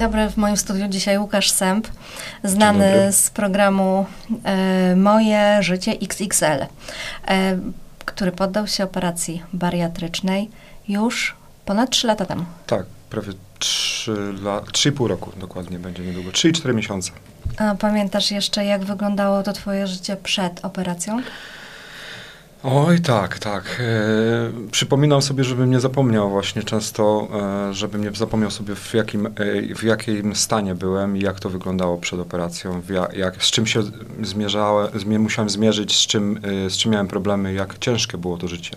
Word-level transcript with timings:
dobry, 0.00 0.30
w 0.30 0.36
moim 0.36 0.56
studiu 0.56 0.88
dzisiaj 0.88 1.18
Łukasz 1.18 1.50
Sęp, 1.50 1.88
znany 2.44 3.12
z 3.12 3.30
programu 3.30 4.06
e, 4.44 4.96
Moje 4.96 5.62
Życie 5.62 5.92
XXL, 6.02 6.44
e, 6.44 7.58
który 8.04 8.32
poddał 8.32 8.66
się 8.66 8.84
operacji 8.84 9.42
bariatrycznej 9.52 10.50
już 10.88 11.36
ponad 11.64 11.90
3 11.90 12.06
lata 12.06 12.26
temu. 12.26 12.44
Tak, 12.66 12.86
prawie 13.10 13.32
3 13.58 14.12
la, 14.42 14.60
3,5 14.60 15.06
roku 15.06 15.32
dokładnie 15.40 15.78
będzie 15.78 16.02
niedługo, 16.02 16.30
3,4 16.30 16.74
miesiące. 16.74 17.10
A 17.56 17.74
pamiętasz 17.74 18.30
jeszcze, 18.30 18.64
jak 18.64 18.84
wyglądało 18.84 19.42
to 19.42 19.52
twoje 19.52 19.86
życie 19.86 20.16
przed 20.16 20.64
operacją? 20.64 21.22
Oj, 22.64 23.00
tak, 23.00 23.38
tak. 23.38 23.80
E, 23.80 24.70
przypominam 24.70 25.22
sobie, 25.22 25.44
żebym 25.44 25.70
nie 25.70 25.80
zapomniał 25.80 26.30
właśnie 26.30 26.62
często, 26.62 27.28
e, 27.70 27.74
żebym 27.74 28.04
nie 28.04 28.10
zapomniał 28.12 28.50
sobie 28.50 28.74
w 28.74 28.94
jakim, 28.94 29.26
e, 29.26 29.30
w 29.74 29.82
jakim 29.82 30.36
stanie 30.36 30.74
byłem 30.74 31.16
i 31.16 31.20
jak 31.20 31.40
to 31.40 31.50
wyglądało 31.50 31.98
przed 31.98 32.20
operacją, 32.20 32.82
jak, 32.90 33.14
jak, 33.14 33.44
z 33.44 33.50
czym 33.50 33.66
się 33.66 33.82
zmierzałem, 34.22 35.00
zmie, 35.00 35.18
musiałem 35.18 35.50
zmierzyć, 35.50 35.96
z 35.96 36.06
czym, 36.06 36.40
e, 36.66 36.70
z 36.70 36.76
czym 36.76 36.92
miałem 36.92 37.08
problemy, 37.08 37.52
jak 37.52 37.78
ciężkie 37.78 38.18
było 38.18 38.38
to 38.38 38.48
życie. 38.48 38.76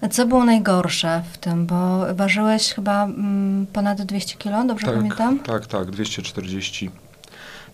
A 0.00 0.08
co 0.08 0.26
było 0.26 0.44
najgorsze 0.44 1.22
w 1.32 1.38
tym? 1.38 1.66
Bo 1.66 2.14
ważyłeś 2.14 2.74
chyba 2.74 3.04
mm, 3.04 3.66
ponad 3.72 4.02
200 4.02 4.36
kilo, 4.36 4.64
dobrze 4.64 4.86
tak, 4.86 4.94
pamiętam? 4.94 5.38
Tak, 5.38 5.66
tak, 5.66 5.90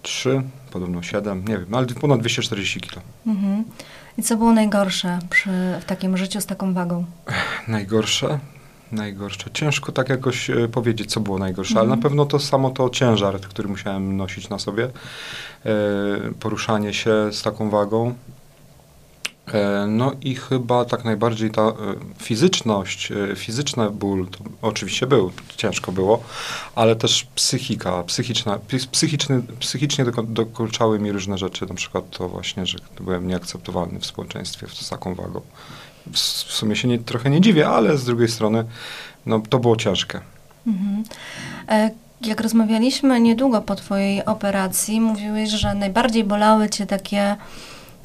243, 0.07 0.43
podobno 0.73 1.03
7, 1.03 1.45
nie 1.49 1.59
wiem, 1.59 1.75
ale 1.75 1.87
ponad 1.87 2.21
240 2.21 2.81
kilo. 2.81 3.03
Mhm. 3.27 3.65
I 4.19 4.23
co 4.23 4.37
było 4.37 4.53
najgorsze 4.53 5.19
przy, 5.31 5.51
w 5.81 5.85
takim 5.85 6.17
życiu 6.17 6.41
z 6.41 6.47
taką 6.47 6.75
wagą? 6.75 7.05
Najgorsze? 7.69 8.39
Najgorsze. 8.93 9.51
Ciężko 9.53 9.93
tak 9.93 10.09
jakoś 10.09 10.51
e, 10.51 10.69
powiedzieć, 10.69 11.11
co 11.11 11.21
było 11.21 11.39
najgorsze, 11.39 11.71
Mhm. 11.73 11.87
ale 11.89 11.97
na 11.97 12.03
pewno 12.03 12.27
to 12.27 12.39
samo 12.39 12.71
to 12.71 12.91
ciężar, 12.91 13.41
który 13.41 13.69
musiałem 13.69 14.17
nosić 14.17 14.49
na 14.49 14.59
sobie. 14.59 14.85
E, 14.85 15.71
poruszanie 16.41 16.95
się 16.95 17.11
z 17.33 17.43
taką 17.43 17.71
wagą. 17.71 18.15
E, 19.55 19.87
no 19.89 20.13
i 20.21 20.35
chyba 20.35 20.85
tak 20.85 21.05
najbardziej 21.05 21.51
ta 21.51 21.63
e, 21.63 21.75
fizyczność, 22.19 23.13
e, 23.13 23.37
fizyczny 23.37 23.91
ból, 23.91 24.29
oczywiście 24.63 25.07
był, 25.07 25.33
ciężko 25.57 25.93
było, 25.93 26.23
ale 26.75 26.97
też 26.97 27.27
psychika, 27.35 28.03
psychiczna, 28.03 28.59
psy- 28.69 28.89
psychiczny, 28.91 29.43
psychicznie 29.61 30.05
dokuczały 30.25 30.99
mi 30.99 31.13
różne 31.13 31.39
rzeczy, 31.39 31.67
na 31.67 31.75
przykład 31.75 32.11
to 32.11 32.29
właśnie, 32.29 32.67
że 32.67 32.79
byłem 33.01 33.29
nieakceptowalny 33.29 34.01
w 34.01 34.07
społeczeństwie 34.07 34.67
z 34.69 34.89
taką 34.89 35.15
wagą. 35.15 35.41
W, 36.13 36.19
sumie 36.19 36.77
się 36.77 36.89
nie, 36.89 36.99
trochę 36.99 37.31
nie 37.31 37.41
dziwię, 37.41 37.69
ale 37.69 37.99
z 37.99 38.05
drugiej 38.05 38.29
strony 38.29 38.65
no, 39.27 39.41
to 39.49 39.59
było 39.59 39.77
ciężkie. 39.77 40.21
Mhm. 40.67 41.05
Jak 42.21 42.41
rozmawialiśmy 42.41 43.21
niedługo 43.21 43.61
po 43.61 43.75
Twojej 43.75 44.25
operacji, 44.25 45.01
mówiłeś, 45.01 45.51
że 45.51 45.75
najbardziej 45.75 46.25
bolały 46.25 46.69
Cię 46.69 46.87
takie 46.87 47.37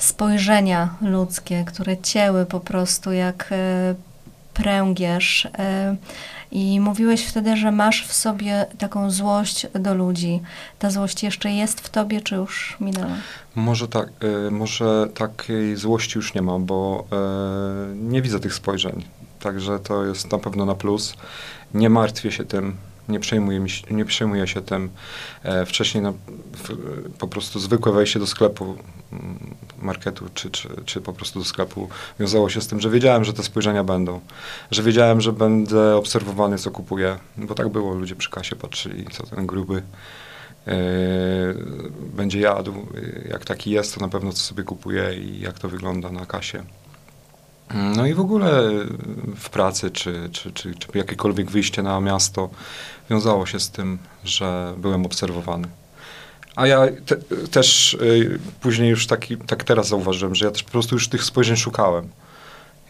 spojrzenia 0.03 0.95
ludzkie, 1.01 1.63
które 1.67 1.97
cięły 1.97 2.45
po 2.45 2.59
prostu 2.59 3.11
jak 3.11 3.47
e, 3.51 3.95
pręgierz. 4.53 5.45
E, 5.57 5.95
I 6.51 6.79
mówiłeś 6.79 7.25
wtedy, 7.25 7.57
że 7.57 7.71
masz 7.71 8.07
w 8.07 8.13
sobie 8.13 8.65
taką 8.77 9.11
złość 9.11 9.67
do 9.73 9.93
ludzi. 9.93 10.41
Ta 10.79 10.89
złość 10.89 11.23
jeszcze 11.23 11.51
jest 11.51 11.81
w 11.81 11.89
Tobie, 11.89 12.21
czy 12.21 12.35
już 12.35 12.77
minęła? 12.79 13.15
Może 13.55 13.87
tak, 13.87 14.07
y, 14.47 14.51
może 14.51 15.07
takiej 15.13 15.75
złości 15.75 16.17
już 16.17 16.33
nie 16.33 16.41
mam, 16.41 16.65
bo 16.65 17.05
nie 17.95 18.21
widzę 18.21 18.39
tych 18.39 18.53
spojrzeń. 18.53 19.05
Także 19.39 19.79
to 19.79 20.05
jest 20.05 20.31
na 20.31 20.37
pewno 20.37 20.65
na 20.65 20.75
plus. 20.75 21.13
Nie 21.73 21.89
martwię 21.89 22.31
się 22.31 22.45
tym, 22.45 22.77
nie 23.11 23.19
przejmuję, 23.19 23.65
nie 23.91 24.05
przejmuję 24.05 24.47
się 24.47 24.61
tym. 24.61 24.89
E, 25.43 25.65
wcześniej 25.65 26.03
na, 26.03 26.11
w, 26.11 26.77
po 27.19 27.27
prostu 27.27 27.59
zwykłe 27.59 27.91
wejście 27.91 28.19
do 28.19 28.27
sklepu, 28.27 28.75
mm, 29.11 29.55
marketu, 29.81 30.25
czy, 30.33 30.49
czy, 30.49 30.69
czy 30.85 31.01
po 31.01 31.13
prostu 31.13 31.39
do 31.39 31.45
sklepu 31.45 31.89
wiązało 32.19 32.49
się 32.49 32.61
z 32.61 32.67
tym, 32.67 32.79
że 32.79 32.89
wiedziałem, 32.89 33.23
że 33.23 33.33
te 33.33 33.43
spojrzenia 33.43 33.83
będą. 33.83 34.19
Że 34.71 34.83
wiedziałem, 34.83 35.21
że 35.21 35.33
będę 35.33 35.95
obserwowany, 35.95 36.57
co 36.57 36.71
kupuję. 36.71 37.17
Bo 37.37 37.55
tak 37.55 37.69
było, 37.69 37.93
ludzie 37.93 38.15
przy 38.15 38.29
kasie 38.29 38.55
patrzyli, 38.55 39.05
co 39.11 39.27
ten 39.27 39.47
gruby 39.47 39.83
e, 40.67 40.73
będzie 42.15 42.39
jadł. 42.39 42.73
Jak 43.29 43.45
taki 43.45 43.71
jest, 43.71 43.95
to 43.95 44.01
na 44.01 44.07
pewno 44.07 44.33
co 44.33 44.39
sobie 44.39 44.63
kupuje 44.63 45.15
i 45.15 45.39
jak 45.39 45.59
to 45.59 45.69
wygląda 45.69 46.11
na 46.11 46.25
kasie. 46.25 46.63
No 47.73 48.05
i 48.05 48.13
w 48.13 48.19
ogóle 48.19 48.69
w 49.35 49.49
pracy, 49.49 49.91
czy, 49.91 50.29
czy, 50.31 50.51
czy, 50.51 50.75
czy 50.75 50.97
jakiekolwiek 50.97 51.51
wyjście 51.51 51.83
na 51.83 51.99
miasto 51.99 52.49
wiązało 53.09 53.45
się 53.45 53.59
z 53.59 53.69
tym, 53.69 53.97
że 54.23 54.73
byłem 54.77 55.05
obserwowany. 55.05 55.67
A 56.55 56.67
ja 56.67 56.87
te, 57.05 57.15
też 57.51 57.93
y, 57.93 58.39
później 58.61 58.89
już 58.89 59.07
taki, 59.07 59.37
tak 59.37 59.63
teraz 59.63 59.87
zauważyłem, 59.87 60.35
że 60.35 60.45
ja 60.45 60.51
też 60.51 60.63
po 60.63 60.71
prostu 60.71 60.95
już 60.95 61.07
tych 61.07 61.23
spojrzeń 61.23 61.57
szukałem. 61.57 62.09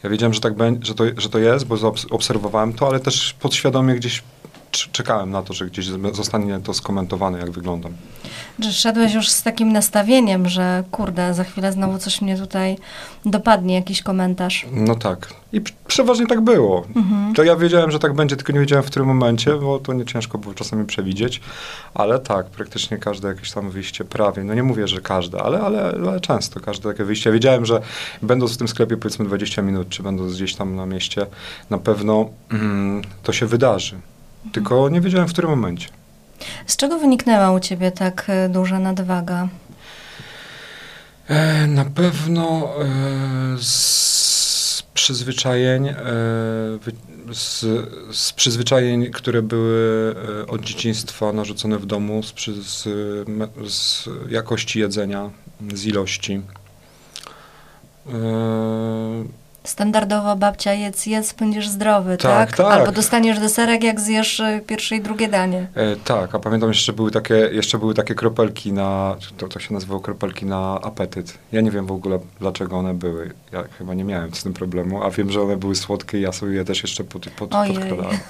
Ja 0.03 0.09
wiedziałem, 0.09 0.33
że 0.33 0.39
tak 0.39 0.53
że 0.81 0.95
to, 0.95 1.03
że 1.17 1.29
to 1.29 1.39
jest, 1.39 1.65
bo 1.65 1.93
obserwowałem 2.09 2.73
to, 2.73 2.87
ale 2.87 2.99
też 2.99 3.33
podświadomie 3.33 3.95
gdzieś 3.95 4.23
czekałem 4.71 5.31
na 5.31 5.41
to, 5.41 5.53
że 5.53 5.65
gdzieś 5.65 5.85
zostanie 6.13 6.59
to 6.59 6.73
skomentowane, 6.73 7.39
jak 7.39 7.51
wyglądam. 7.51 7.93
Że 8.59 8.73
szedłeś 8.73 9.13
już 9.13 9.29
z 9.29 9.43
takim 9.43 9.73
nastawieniem, 9.73 10.49
że 10.49 10.83
kurde, 10.91 11.33
za 11.33 11.43
chwilę 11.43 11.71
znowu 11.71 11.97
coś 11.97 12.21
mnie 12.21 12.37
tutaj 12.37 12.77
dopadnie, 13.25 13.75
jakiś 13.75 14.01
komentarz. 14.01 14.65
No 14.71 14.95
tak. 14.95 15.33
I 15.53 15.61
przeważnie 15.87 16.27
tak 16.27 16.41
było. 16.41 16.85
Mhm. 16.95 17.33
To 17.33 17.43
ja 17.43 17.55
wiedziałem, 17.55 17.91
że 17.91 17.99
tak 17.99 18.13
będzie, 18.13 18.35
tylko 18.35 18.53
nie 18.53 18.59
wiedziałem 18.59 18.83
w 18.83 18.87
którym 18.87 19.07
momencie, 19.07 19.55
bo 19.55 19.79
to 19.79 19.93
nie 19.93 20.05
ciężko 20.05 20.37
było 20.37 20.53
czasami 20.53 20.85
przewidzieć. 20.85 21.41
Ale 21.93 22.19
tak, 22.19 22.45
praktycznie 22.45 22.97
każde 22.97 23.27
jakieś 23.27 23.51
tam 23.51 23.71
wyjście 23.71 24.05
prawie, 24.05 24.43
no 24.43 24.53
nie 24.53 24.63
mówię, 24.63 24.87
że 24.87 25.01
każde, 25.01 25.41
ale, 25.41 25.59
ale, 25.59 25.83
ale 25.83 26.19
często 26.19 26.59
każde 26.59 26.91
takie 26.91 27.03
wyjście. 27.03 27.29
Ja 27.29 27.33
wiedziałem, 27.33 27.65
że 27.65 27.81
będąc 28.21 28.53
w 28.53 28.57
tym 28.57 28.67
sklepie 28.67 28.97
powiedzmy 28.97 29.25
20 29.25 29.61
minut, 29.61 29.89
czy 29.89 30.03
będąc 30.03 30.33
gdzieś 30.33 30.55
tam 30.55 30.75
na 30.75 30.85
mieście, 30.85 31.25
na 31.69 31.77
pewno 31.77 32.29
mm, 32.51 33.01
to 33.23 33.33
się 33.33 33.45
wydarzy. 33.45 33.95
Tylko 34.51 34.89
nie 34.89 35.01
wiedziałem 35.01 35.27
w 35.27 35.31
którym 35.31 35.49
momencie. 35.49 35.87
Z 36.67 36.75
czego 36.77 36.99
wyniknęła 36.99 37.51
u 37.51 37.59
ciebie 37.59 37.91
tak 37.91 38.25
e, 38.27 38.49
duża 38.49 38.79
nadwaga? 38.79 39.47
E, 41.27 41.67
na 41.67 41.85
pewno 41.85 42.69
e, 42.81 43.57
z 43.59 44.83
przyzwyczajeń, 44.93 45.87
e, 45.87 45.95
z, 47.31 47.65
z 48.11 48.33
przyzwyczajeń, 48.33 49.11
które 49.11 49.41
były 49.41 50.15
e, 50.41 50.47
od 50.47 50.61
dzieciństwa 50.61 51.33
narzucone 51.33 51.79
w 51.79 51.85
domu, 51.85 52.23
z, 52.23 52.33
z, 52.65 52.83
z 53.73 54.09
jakości 54.29 54.79
jedzenia, 54.79 55.29
z 55.73 55.85
ilości. 55.85 56.41
Standardowo 59.63 60.35
babcia 60.35 60.73
jedz, 60.73 61.05
jedz, 61.05 61.33
będziesz 61.33 61.69
zdrowy, 61.69 62.17
Tak, 62.17 62.47
tak? 62.49 62.57
tak. 62.57 62.79
Albo 62.79 62.91
dostaniesz 62.91 63.39
deserek, 63.39 63.83
jak 63.83 63.99
zjesz 63.99 64.39
e, 64.39 64.61
pierwsze 64.67 64.95
i 64.95 65.01
drugie 65.01 65.27
danie. 65.27 65.67
E, 65.75 65.95
tak, 65.95 66.35
a 66.35 66.39
pamiętam 66.39 66.69
jeszcze 66.69 66.93
były 66.93 67.11
takie, 67.11 67.33
jeszcze 67.35 67.77
były 67.77 67.93
takie 67.93 68.15
kropelki 68.15 68.73
na, 68.73 69.15
to, 69.37 69.47
to 69.47 69.59
się 69.59 69.73
nazywało 69.73 69.99
kropelki 69.99 70.45
na 70.45 70.79
apetyt. 70.81 71.37
Ja 71.51 71.61
nie 71.61 71.71
wiem 71.71 71.85
w 71.85 71.91
ogóle 71.91 72.19
dlaczego 72.39 72.77
one 72.77 72.93
były. 72.93 73.33
Ja 73.51 73.63
chyba 73.77 73.93
nie 73.93 74.03
miałem 74.03 74.33
z 74.35 74.43
tym 74.43 74.53
problemu, 74.53 75.03
a 75.03 75.09
wiem, 75.11 75.31
że 75.31 75.41
one 75.41 75.57
były 75.57 75.75
słodkie 75.75 76.17
i 76.17 76.21
ja 76.21 76.31
sobie 76.31 76.53
je 76.53 76.65
też 76.65 76.81
jeszcze 76.83 77.03
pod, 77.03 77.29
pod, 77.29 77.55
Ojej. 77.55 77.75
podkładałem. 77.75 78.17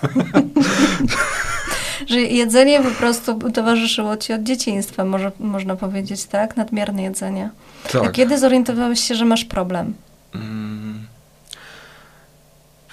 Że 2.08 2.22
jedzenie 2.22 2.82
po 2.84 2.92
prostu 2.92 3.52
towarzyszyło 3.52 4.18
ci 4.18 4.34
od 4.34 4.44
dzieciństwa, 4.44 5.06
może, 5.06 5.32
można 5.40 5.76
powiedzieć, 5.76 6.26
tak? 6.26 6.58
Nadmierne 6.58 7.04
jedzenie. 7.04 7.50
A 7.86 8.00
Tak. 8.00 8.12
kiedy 8.12 8.38
zorientowałeś 8.40 9.00
się, 9.00 9.16
że 9.16 9.26
masz 9.26 9.46
problem? 9.46 9.94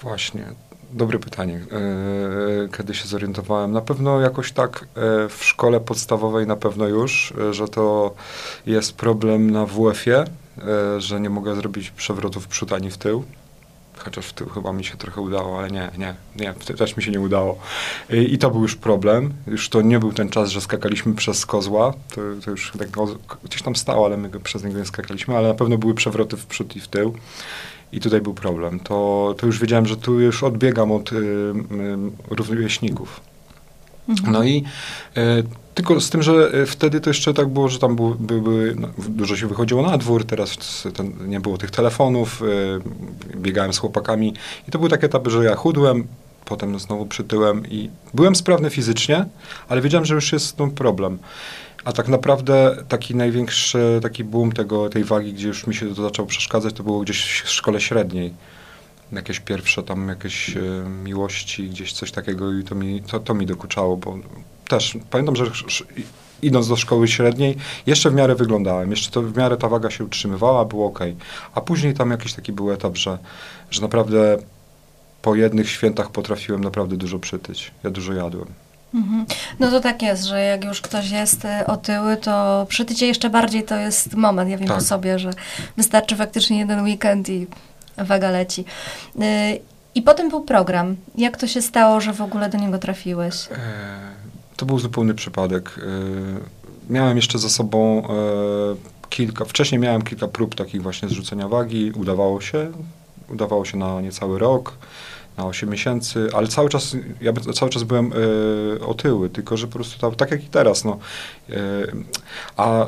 Właśnie, 0.03 0.44
dobre 0.92 1.19
pytanie. 1.19 1.60
E, 2.64 2.76
Kiedy 2.76 2.94
się 2.94 3.08
zorientowałem? 3.08 3.72
Na 3.72 3.81
pewno 3.81 4.20
jakoś 4.20 4.52
tak 4.52 4.84
e, 4.84 5.28
w 5.28 5.44
szkole 5.44 5.81
podstawowej 5.81 6.46
na 6.46 6.56
pewno 6.56 6.88
już, 6.88 7.32
e, 7.50 7.55
że 7.55 7.69
to 7.69 8.14
jest 8.67 8.96
problem 8.96 9.50
na 9.50 9.67
WF-ie, 9.67 10.19
e, 10.19 11.00
że 11.00 11.20
nie 11.20 11.31
mogę 11.31 11.55
zrobić 11.55 11.90
przewrotu 11.90 12.40
w 12.40 12.49
przód 12.49 12.72
ani 12.72 12.90
w 12.90 12.99
tył. 12.99 13.25
Chociaż 13.99 14.26
w 14.26 14.32
tył 14.32 14.49
chyba 14.49 14.72
mi 14.72 14.84
się 14.84 14.96
trochę 14.96 15.20
udało, 15.20 15.58
ale 15.58 15.70
nie, 15.70 15.90
nie, 15.99 16.14
nie, 16.37 16.55
też 16.55 16.96
mi 16.96 17.02
się 17.02 17.11
nie 17.11 17.20
udało. 17.20 17.58
I, 18.11 18.34
I 18.34 18.38
to 18.38 18.50
był 18.50 18.62
już 18.62 18.76
problem. 18.76 19.32
Już 19.46 19.69
to 19.69 19.82
nie 19.82 19.99
był 19.99 20.12
ten 20.12 20.28
czas, 20.28 20.50
że 20.50 20.61
skakaliśmy 20.61 21.14
przez 21.14 21.46
kozła. 21.46 21.93
To, 22.14 22.20
to 22.44 22.50
już 22.50 22.72
tak 22.78 22.88
gdzieś 23.44 23.62
tam 23.62 23.76
stało, 23.76 24.06
ale 24.06 24.17
my 24.17 24.31
przez 24.40 24.64
niego 24.64 24.78
nie 24.78 24.84
skakaliśmy, 24.84 25.37
ale 25.37 25.49
na 25.49 25.55
pewno 25.55 25.78
były 25.78 25.94
przewroty 25.94 26.37
w 26.37 26.46
przód 26.46 26.76
i 26.76 26.81
w 26.81 26.88
tył. 26.88 27.14
I 27.93 28.00
tutaj 28.00 28.20
był 28.20 28.35
problem. 28.35 28.81
To, 28.81 29.35
to 29.38 29.46
już 29.46 29.61
wiedziałem, 29.61 29.87
że 29.87 29.96
tu 29.96 30.20
już 30.20 30.43
odbiegam 30.43 30.93
od 30.93 31.12
y, 31.12 31.17
y, 31.17 31.55
rówieśników. 32.31 33.20
Mhm. 34.08 34.32
No 34.32 34.44
i 34.44 34.64
e, 35.17 35.43
tylko 35.75 36.00
z 36.00 36.11
tym, 36.11 36.23
że 36.23 36.32
e, 36.52 36.67
wtedy 36.67 37.00
to 37.00 37.11
jeszcze 37.11 37.35
tak 37.35 37.49
było, 37.49 37.69
że 37.69 37.79
tam 37.79 37.96
były, 38.19 38.75
no, 38.79 38.88
dużo 39.08 39.37
się 39.37 39.46
wychodziło 39.46 39.82
na 39.82 39.99
dwór, 39.99 40.25
teraz 40.25 40.58
ten, 40.94 41.12
nie 41.29 41.40
było 41.40 41.58
tych 41.58 41.70
telefonów, 41.70 42.43
e, 42.43 43.37
biegałem 43.37 43.73
z 43.73 43.79
chłopakami 43.79 44.34
i 44.69 44.70
to 44.70 44.79
były 44.79 44.91
takie 44.91 45.06
etapy, 45.06 45.31
że 45.31 45.44
ja 45.44 45.55
chudłem, 45.55 46.06
potem 46.44 46.79
znowu 46.79 47.06
przytyłem 47.06 47.67
i 47.67 47.91
byłem 48.14 48.37
sprawny 48.37 48.70
fizycznie, 48.70 49.26
ale 49.69 49.81
wiedziałem, 49.81 50.05
że 50.05 50.14
już 50.14 50.32
jest 50.32 50.58
no, 50.58 50.69
problem. 50.69 51.19
A 51.84 51.92
tak 51.92 52.08
naprawdę 52.08 52.76
taki 52.88 53.16
największy 53.16 54.00
taki 54.02 54.25
boom 54.25 54.52
tego, 54.52 54.88
tej 54.88 55.04
wagi, 55.04 55.32
gdzie 55.32 55.48
już 55.48 55.66
mi 55.66 55.75
się 55.75 55.94
to 55.94 56.02
zaczęło 56.02 56.28
przeszkadzać, 56.28 56.75
to 56.75 56.82
było 56.82 57.00
gdzieś 57.00 57.42
w 57.44 57.50
szkole 57.50 57.80
średniej. 57.80 58.34
Jakieś 59.12 59.40
pierwsze 59.40 59.82
tam 59.82 60.08
jakieś 60.08 60.56
e, 60.56 60.60
miłości, 61.04 61.69
gdzieś 61.69 61.92
coś 61.92 62.12
takiego 62.12 62.52
i 62.52 62.64
to 62.64 62.75
mi, 62.75 63.02
to, 63.02 63.20
to 63.20 63.34
mi 63.34 63.46
dokuczało, 63.46 63.96
bo 63.96 64.19
też 64.69 64.98
pamiętam, 65.10 65.36
że 65.36 65.44
idąc 66.42 66.69
do 66.69 66.76
szkoły 66.76 67.08
średniej, 67.08 67.56
jeszcze 67.86 68.10
w 68.10 68.14
miarę 68.14 68.34
wyglądałem, 68.34 68.90
jeszcze 68.90 69.10
to 69.10 69.22
w 69.22 69.36
miarę 69.36 69.56
ta 69.56 69.69
waga 69.69 69.90
się 69.90 70.04
utrzymywała, 70.04 70.64
było 70.64 70.86
ok. 70.86 70.98
A 71.54 71.60
później 71.60 71.94
tam 71.94 72.10
jakiś 72.10 72.34
taki 72.34 72.52
był 72.52 72.72
etap, 72.72 72.96
że, 72.96 73.19
że 73.70 73.82
naprawdę 73.82 74.38
po 75.22 75.34
jednych 75.34 75.70
świętach 75.70 76.10
potrafiłem 76.10 76.64
naprawdę 76.64 76.96
dużo 76.96 77.19
przytyć. 77.19 77.70
Ja 77.84 77.90
dużo 77.90 78.12
jadłem. 78.12 78.68
Mhm. 78.94 79.26
No 79.61 79.70
to 79.70 79.81
tak 79.81 80.02
jest, 80.02 80.25
że 80.25 80.40
jak 80.40 80.64
już 80.64 80.81
ktoś 80.81 81.11
jest 81.11 81.44
e, 81.44 81.67
otyły, 81.67 82.17
to 82.17 82.67
przytycie 82.69 83.06
jeszcze 83.06 83.31
bardziej 83.31 83.62
to 83.62 83.76
jest 83.76 84.14
moment. 84.14 84.50
Ja 84.50 84.58
wiem 84.58 84.69
tak. 84.69 84.76
po 84.76 84.85
sobie, 84.85 85.19
że 85.19 85.31
wystarczy 85.76 86.17
faktycznie 86.17 86.58
jeden 86.58 86.85
weekend 86.85 87.29
i 87.29 87.46
waga 87.99 88.31
leci. 88.31 88.64
E, 89.20 89.56
I 89.94 90.02
potem 90.02 90.29
był 90.29 90.40
program. 90.40 90.96
Jak 91.14 91.37
to 91.37 91.46
się 91.46 91.62
stało, 91.62 92.00
że 92.00 92.12
w 92.12 92.20
ogóle 92.20 92.49
do 92.49 92.58
niego 92.58 92.79
trafiłeś? 92.79 93.35
E, 93.52 93.56
to 94.56 94.67
był 94.67 94.79
zupełny 94.79 95.14
przypadek. 95.14 95.81
Miałem 96.91 97.17
jeszcze 97.17 97.38
za 97.38 97.49
sobą 97.49 98.02
kilka, 99.08 99.44
wcześniej 99.44 99.79
miałem 99.79 100.02
kilka 100.02 100.29
prób 100.29 100.55
takich 100.55 100.82
właśnie 100.82 101.08
zrzucenia 101.08 101.49
wagi. 101.49 101.93
Udawało 101.93 102.41
się. 102.41 102.73
Udawało 103.29 103.64
się 103.64 103.76
na 103.76 104.00
niecały 104.00 104.38
rok 104.38 104.73
na 105.38 105.46
8 105.46 105.70
miesięcy, 105.70 106.29
ale 106.35 106.49
cały 106.49 106.69
czas, 106.69 106.96
ja 107.20 107.32
cały 107.55 107.70
czas 107.70 107.82
byłem 107.82 108.12
y, 108.12 108.87
otyły, 108.87 109.31
tylko 109.31 109.56
że 109.56 109.67
po 109.67 109.73
prostu 109.73 110.00
tak, 110.00 110.17
tak 110.17 110.31
jak 110.31 110.44
i 110.44 110.49
teraz, 110.49 110.85
no. 110.85 110.99
Y, 111.50 111.55
a 112.56 112.87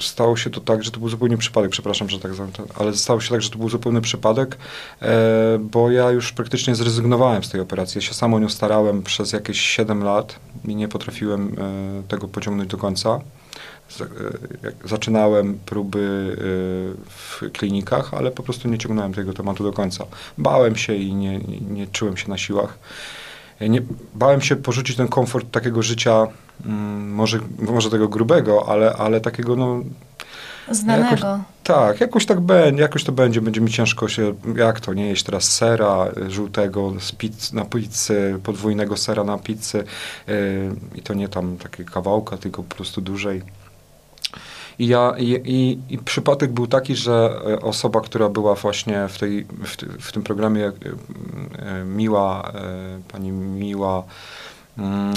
stało 0.00 0.36
się 0.36 0.50
to 0.50 0.60
tak, 0.60 0.84
że 0.84 0.90
to 0.90 1.00
był 1.00 1.08
zupełnie 1.08 1.36
przypadek, 1.36 1.70
przepraszam, 1.70 2.08
że 2.08 2.20
tak 2.20 2.32
ale 2.78 2.94
stało 2.94 3.20
się 3.20 3.30
tak, 3.30 3.42
że 3.42 3.50
to 3.50 3.58
był 3.58 3.68
zupełny 3.68 4.00
przypadek, 4.00 4.56
e, 5.02 5.58
bo 5.60 5.90
ja 5.90 6.10
już 6.10 6.32
praktycznie 6.32 6.74
zrezygnowałem 6.74 7.44
z 7.44 7.50
tej 7.50 7.60
operacji. 7.60 7.98
Ja 7.98 8.02
się 8.02 8.14
sam 8.14 8.34
o 8.34 8.38
nią 8.38 8.48
starałem 8.48 9.02
przez 9.02 9.32
jakieś 9.32 9.60
7 9.60 10.04
lat 10.04 10.36
i 10.64 10.74
nie 10.74 10.88
potrafiłem 10.88 11.56
e, 11.58 12.08
tego 12.08 12.28
pociągnąć 12.28 12.70
do 12.70 12.76
końca. 12.76 13.20
E, 14.00 14.88
zaczynałem 14.88 15.58
próby 15.66 16.36
e, 16.36 16.42
w 17.08 17.52
klinikach, 17.52 18.14
ale 18.14 18.30
po 18.30 18.42
prostu 18.42 18.68
nie 18.68 18.78
ciągnąłem 18.78 19.14
tego 19.14 19.32
tematu 19.32 19.64
do 19.64 19.72
końca. 19.72 20.04
Bałem 20.38 20.76
się 20.76 20.94
i 20.94 21.14
nie, 21.14 21.38
nie 21.70 21.86
czułem 21.86 22.16
się 22.16 22.28
na 22.28 22.38
siłach. 22.38 22.78
E, 23.60 23.68
nie, 23.68 23.82
bałem 24.14 24.40
się 24.40 24.56
porzucić 24.56 24.96
ten 24.96 25.08
komfort 25.08 25.50
takiego 25.50 25.82
życia, 25.82 26.26
mm, 26.66 27.12
może, 27.12 27.38
może 27.58 27.90
tego 27.90 28.08
grubego, 28.08 28.68
ale, 28.68 28.92
ale 28.92 29.20
takiego 29.20 29.56
no, 29.56 29.82
Znanego. 30.70 31.26
Jakoś, 31.26 31.44
tak, 31.62 32.00
jakoś 32.00 32.26
tak 32.26 32.40
będzie, 32.40 32.82
jakoś 32.82 33.04
to 33.04 33.12
będzie, 33.12 33.40
będzie 33.40 33.60
mi 33.60 33.70
ciężko 33.70 34.08
się, 34.08 34.34
jak 34.56 34.80
to, 34.80 34.94
nie 34.94 35.08
jeść 35.08 35.22
teraz 35.22 35.44
sera 35.44 36.06
żółtego 36.28 36.92
z 37.00 37.12
pizz, 37.12 37.52
na 37.52 37.64
pizzy, 37.64 38.38
podwójnego 38.42 38.96
sera 38.96 39.24
na 39.24 39.38
pizzy 39.38 39.84
yy, 40.26 40.34
i 40.94 41.02
to 41.02 41.14
nie 41.14 41.28
tam 41.28 41.56
takie 41.56 41.84
kawałka, 41.84 42.36
tylko 42.36 42.62
po 42.62 42.74
prostu 42.74 43.00
dłużej. 43.00 43.42
I, 44.78 44.86
ja, 44.86 45.14
i, 45.18 45.78
i, 45.88 45.98
przypadek 45.98 46.52
był 46.52 46.66
taki, 46.66 46.96
że 46.96 47.40
e, 47.46 47.60
osoba, 47.60 48.00
która 48.00 48.28
była 48.28 48.54
właśnie 48.54 49.08
w, 49.08 49.18
tej, 49.18 49.44
w, 49.44 49.76
w 50.06 50.12
tym 50.12 50.22
programie, 50.22 50.66
e, 50.66 50.72
e, 51.58 51.84
Miła, 51.84 52.52
pani 53.12 53.32
Miła, 53.32 54.04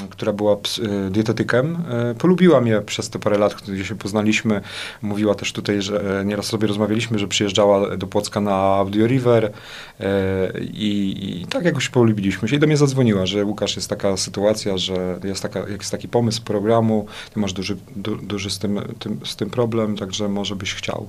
która 0.10 0.34
była 0.34 0.54
y, 0.56 1.12
dietetykiem, 1.12 1.78
y, 2.12 2.16
polubiła 2.16 2.62
mnie 2.62 2.82
przez 2.82 3.10
te 3.10 3.20
parę 3.20 3.38
lat, 3.38 3.56
gdzie 3.68 3.86
się 3.86 3.96
poznaliśmy. 3.96 4.62
Mówiła 5.02 5.36
też 5.36 5.54
tutaj, 5.54 5.82
że 5.82 6.20
e, 6.20 6.26
nieraz 6.26 6.46
sobie 6.46 6.68
rozmawialiśmy, 6.68 7.20
że 7.20 7.28
przyjeżdżała 7.28 7.98
do 7.98 8.08
Płocka 8.08 8.42
na 8.42 8.56
Audio 8.56 9.08
River 9.08 9.52
e, 10.00 10.60
i, 10.62 11.42
i 11.42 11.46
tak 11.46 11.66
jakoś 11.66 11.90
polubiliśmy 11.90 12.48
się. 12.48 12.56
I 12.56 12.60
do 12.60 12.68
mnie 12.68 12.78
zadzwoniła, 12.78 13.26
że 13.26 13.46
Łukasz, 13.46 13.76
jest 13.76 13.90
taka 13.90 14.18
sytuacja, 14.18 14.78
że 14.78 15.20
jest, 15.24 15.42
taka, 15.42 15.60
jest 15.70 15.92
taki 15.92 16.08
pomysł 16.08 16.42
programu, 16.44 17.06
ty 17.34 17.40
masz 17.40 17.54
duży, 17.54 17.78
du, 17.96 18.16
duży 18.16 18.50
z, 18.50 18.60
tym, 18.60 18.80
tym, 19.00 19.20
z 19.26 19.36
tym 19.36 19.50
problem, 19.50 19.98
także 19.98 20.30
może 20.30 20.56
byś 20.56 20.74
chciał. 20.74 21.08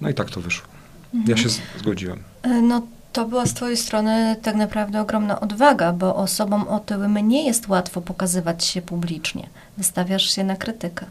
No 0.00 0.10
i 0.10 0.14
tak 0.14 0.30
to 0.30 0.40
wyszło. 0.40 0.68
Mhm. 1.14 1.30
Ja 1.30 1.36
się 1.36 1.48
zgodziłem. 1.78 2.18
E, 2.42 2.62
no 2.62 2.82
to 3.12 3.24
była 3.24 3.46
z 3.46 3.54
Twojej 3.54 3.76
strony 3.76 4.36
tak 4.42 4.54
naprawdę 4.54 5.00
ogromna 5.00 5.40
odwaga, 5.40 5.92
bo 5.92 6.16
osobom 6.16 6.68
otyłym 6.68 7.28
nie 7.28 7.46
jest 7.46 7.68
łatwo 7.68 8.00
pokazywać 8.00 8.64
się 8.64 8.82
publicznie. 8.82 9.48
Wystawiasz 9.78 10.34
się 10.34 10.44
na 10.44 10.56
krytykę. 10.56 11.06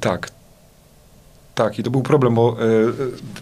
Tak, 0.00 0.30
tak, 1.54 1.78
i 1.78 1.82
to 1.82 1.90
był 1.90 2.02
problem, 2.02 2.34
bo 2.34 2.56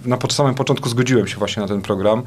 e, 0.04 0.08
na 0.08 0.18
samym 0.30 0.54
początku 0.54 0.88
zgodziłem 0.88 1.26
się 1.26 1.36
właśnie 1.36 1.62
na 1.62 1.68
ten 1.68 1.82
program. 1.82 2.22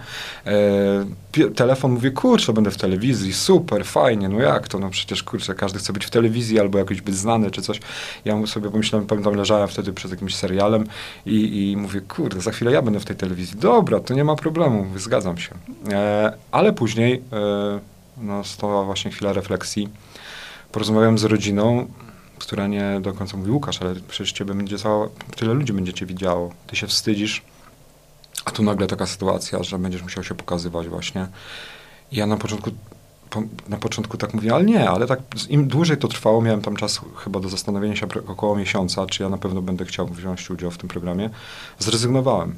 E, 0.45 1.49
telefon 1.55 1.91
mówię, 1.91 2.11
kurczę, 2.11 2.53
będę 2.53 2.71
w 2.71 2.77
telewizji, 2.77 3.33
super, 3.33 3.85
fajnie, 3.85 4.29
no 4.29 4.39
jak 4.39 4.67
to, 4.67 4.79
no 4.79 4.89
przecież 4.89 5.23
kurczę, 5.23 5.55
każdy 5.55 5.79
chce 5.79 5.93
być 5.93 6.05
w 6.05 6.09
telewizji 6.09 6.59
albo 6.59 6.77
jakoś 6.77 7.01
być 7.01 7.15
znany 7.15 7.51
czy 7.51 7.61
coś. 7.61 7.79
Ja 8.25 8.47
sobie 8.47 8.69
pomyślałem, 8.69 9.07
pamiętam, 9.07 9.35
leżałem 9.35 9.67
wtedy 9.67 9.93
przed 9.93 10.11
jakimś 10.11 10.35
serialem 10.35 10.87
i, 11.25 11.71
i 11.71 11.77
mówię, 11.77 12.01
kurde, 12.01 12.41
za 12.41 12.51
chwilę 12.51 12.71
ja 12.71 12.81
będę 12.81 12.99
w 12.99 13.05
tej 13.05 13.15
telewizji. 13.15 13.59
Dobra, 13.59 13.99
to 13.99 14.13
nie 14.13 14.23
ma 14.23 14.35
problemu, 14.35 14.85
zgadzam 14.95 15.37
się. 15.37 15.55
E, 15.91 16.33
ale 16.51 16.73
później 16.73 17.21
e, 17.33 17.79
no, 18.17 18.43
stała 18.43 18.83
właśnie 18.83 19.11
chwila 19.11 19.33
refleksji. 19.33 19.89
Porozmawiałem 20.71 21.17
z 21.17 21.23
rodziną, 21.23 21.87
która 22.39 22.67
nie 22.67 22.99
do 23.01 23.13
końca 23.13 23.37
mówi, 23.37 23.51
Łukasz, 23.51 23.81
ale 23.81 23.95
przecież 24.07 24.31
ciebie 24.31 24.53
będzie 24.53 24.77
cała, 24.77 25.09
tyle 25.35 25.53
ludzi 25.53 25.73
będzie 25.73 25.93
cię 25.93 26.05
widziało, 26.05 26.53
ty 26.67 26.75
się 26.75 26.87
wstydzisz, 26.87 27.41
a 28.45 28.51
tu 28.51 28.63
nagle 28.63 28.87
taka 28.87 29.05
sytuacja, 29.05 29.63
że 29.63 29.79
będziesz 29.79 30.03
musiał 30.03 30.23
się 30.23 30.35
pokazywać 30.35 30.87
właśnie. 30.87 31.27
I 32.11 32.15
ja 32.15 32.25
na 32.25 32.37
początku, 32.37 32.71
po, 33.29 33.43
na 33.67 33.77
początku 33.77 34.17
tak 34.17 34.33
mówię, 34.33 34.53
ale 34.53 34.63
nie, 34.63 34.89
ale 34.89 35.07
tak 35.07 35.19
im 35.49 35.67
dłużej 35.67 35.97
to 35.97 36.07
trwało, 36.07 36.41
miałem 36.41 36.61
tam 36.61 36.75
czas 36.75 37.01
chyba 37.17 37.39
do 37.39 37.49
zastanowienia 37.49 37.95
się 37.95 38.07
około 38.27 38.55
miesiąca, 38.55 39.05
czy 39.05 39.23
ja 39.23 39.29
na 39.29 39.37
pewno 39.37 39.61
będę 39.61 39.85
chciał 39.85 40.07
wziąć 40.07 40.49
udział 40.49 40.71
w 40.71 40.77
tym 40.77 40.89
programie, 40.89 41.29
zrezygnowałem 41.79 42.55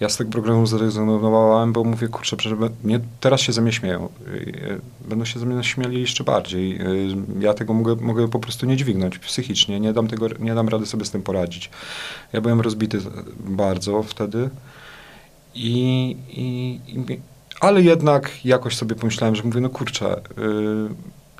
ja 0.00 0.08
z 0.08 0.16
tego 0.16 0.30
programu 0.30 0.66
zrezygnowałem, 0.66 1.72
bo 1.72 1.84
mówię, 1.84 2.08
kurczę, 2.08 2.36
mnie 2.84 3.00
teraz 3.20 3.40
się 3.40 3.52
ze 3.52 3.62
mnie 3.62 3.72
śmieją. 3.72 4.08
Y, 4.28 4.80
będą 5.08 5.24
się 5.24 5.40
ze 5.40 5.46
mnie 5.46 5.64
śmiali 5.64 6.00
jeszcze 6.00 6.24
bardziej. 6.24 6.80
Y, 6.80 7.16
ja 7.40 7.54
tego 7.54 7.74
mogę, 7.74 7.96
mogę 7.96 8.28
po 8.28 8.38
prostu 8.38 8.66
nie 8.66 8.76
dźwignąć 8.76 9.18
psychicznie, 9.18 9.80
nie 9.80 9.92
dam, 9.92 10.08
tego, 10.08 10.26
nie 10.38 10.54
dam 10.54 10.68
rady 10.68 10.86
sobie 10.86 11.04
z 11.04 11.10
tym 11.10 11.22
poradzić. 11.22 11.70
Ja 12.32 12.40
byłem 12.40 12.60
rozbity 12.60 12.98
bardzo 13.40 14.02
wtedy 14.02 14.50
i, 15.54 16.16
i, 16.28 16.80
i 16.88 17.20
ale 17.60 17.82
jednak 17.82 18.44
jakoś 18.44 18.76
sobie 18.76 18.94
pomyślałem, 18.94 19.36
że 19.36 19.42
mówię, 19.42 19.60
no 19.60 19.68
kurczę, 19.68 20.16
y, 20.16 20.20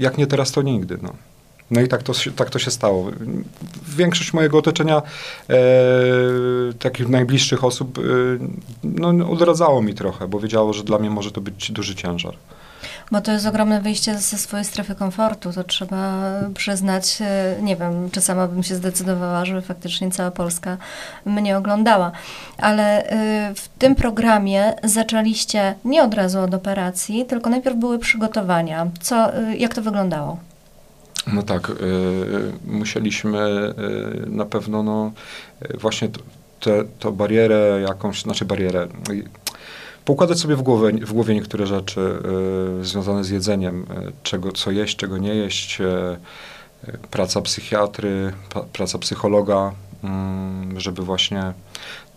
jak 0.00 0.18
nie 0.18 0.26
teraz, 0.26 0.52
to 0.52 0.62
nigdy. 0.62 0.98
No. 1.02 1.12
No 1.70 1.80
i 1.80 1.88
tak 1.88 2.02
to, 2.02 2.12
tak 2.36 2.50
to 2.50 2.58
się 2.58 2.70
stało. 2.70 3.10
Większość 3.88 4.32
mojego 4.32 4.58
otoczenia, 4.58 5.02
e, 5.50 5.54
takich 6.78 7.08
najbliższych 7.08 7.64
osób, 7.64 7.98
e, 7.98 8.02
no, 8.84 9.30
odradzało 9.30 9.82
mi 9.82 9.94
trochę, 9.94 10.28
bo 10.28 10.40
wiedziało, 10.40 10.72
że 10.72 10.84
dla 10.84 10.98
mnie 10.98 11.10
może 11.10 11.32
to 11.32 11.40
być 11.40 11.72
duży 11.72 11.94
ciężar. 11.94 12.34
Bo 13.10 13.20
to 13.20 13.32
jest 13.32 13.46
ogromne 13.46 13.80
wyjście 13.80 14.18
ze 14.18 14.38
swojej 14.38 14.64
strefy 14.64 14.94
komfortu, 14.94 15.52
to 15.52 15.64
trzeba 15.64 16.30
przyznać. 16.54 17.18
E, 17.20 17.56
nie 17.62 17.76
wiem, 17.76 18.10
czy 18.10 18.20
sama 18.20 18.46
bym 18.46 18.62
się 18.62 18.74
zdecydowała, 18.74 19.44
żeby 19.44 19.62
faktycznie 19.62 20.10
cała 20.10 20.30
Polska 20.30 20.76
mnie 21.24 21.56
oglądała. 21.56 22.12
Ale 22.58 23.04
e, 23.06 23.54
w 23.54 23.68
tym 23.68 23.94
programie 23.94 24.74
zaczęliście 24.84 25.74
nie 25.84 26.02
od 26.02 26.14
razu 26.14 26.40
od 26.40 26.54
operacji, 26.54 27.26
tylko 27.26 27.50
najpierw 27.50 27.76
były 27.76 27.98
przygotowania. 27.98 28.86
Co, 29.00 29.34
e, 29.34 29.56
jak 29.56 29.74
to 29.74 29.82
wyglądało? 29.82 30.49
No 31.34 31.42
tak, 31.42 31.70
y, 31.70 31.74
musieliśmy 32.66 33.74
y, 34.26 34.30
na 34.30 34.44
pewno 34.44 34.82
no, 34.82 35.12
właśnie 35.80 36.08
tę 36.60 36.84
te, 36.98 37.12
barierę 37.12 37.80
jakąś, 37.88 38.22
znaczy 38.22 38.44
barierę, 38.44 38.88
poukładać 40.04 40.38
sobie 40.38 40.56
w 40.56 40.62
głowie, 40.62 40.92
w 40.92 41.12
głowie 41.12 41.34
niektóre 41.34 41.66
rzeczy 41.66 42.00
y, 42.80 42.84
związane 42.84 43.24
z 43.24 43.30
jedzeniem, 43.30 43.86
czego, 44.22 44.52
co 44.52 44.70
jeść, 44.70 44.96
czego 44.96 45.18
nie 45.18 45.34
jeść, 45.34 45.78
praca 47.10 47.40
psychiatry, 47.40 48.32
praca 48.72 48.98
psychologa, 48.98 49.72
mm, 50.04 50.80
żeby 50.80 51.02
właśnie 51.02 51.52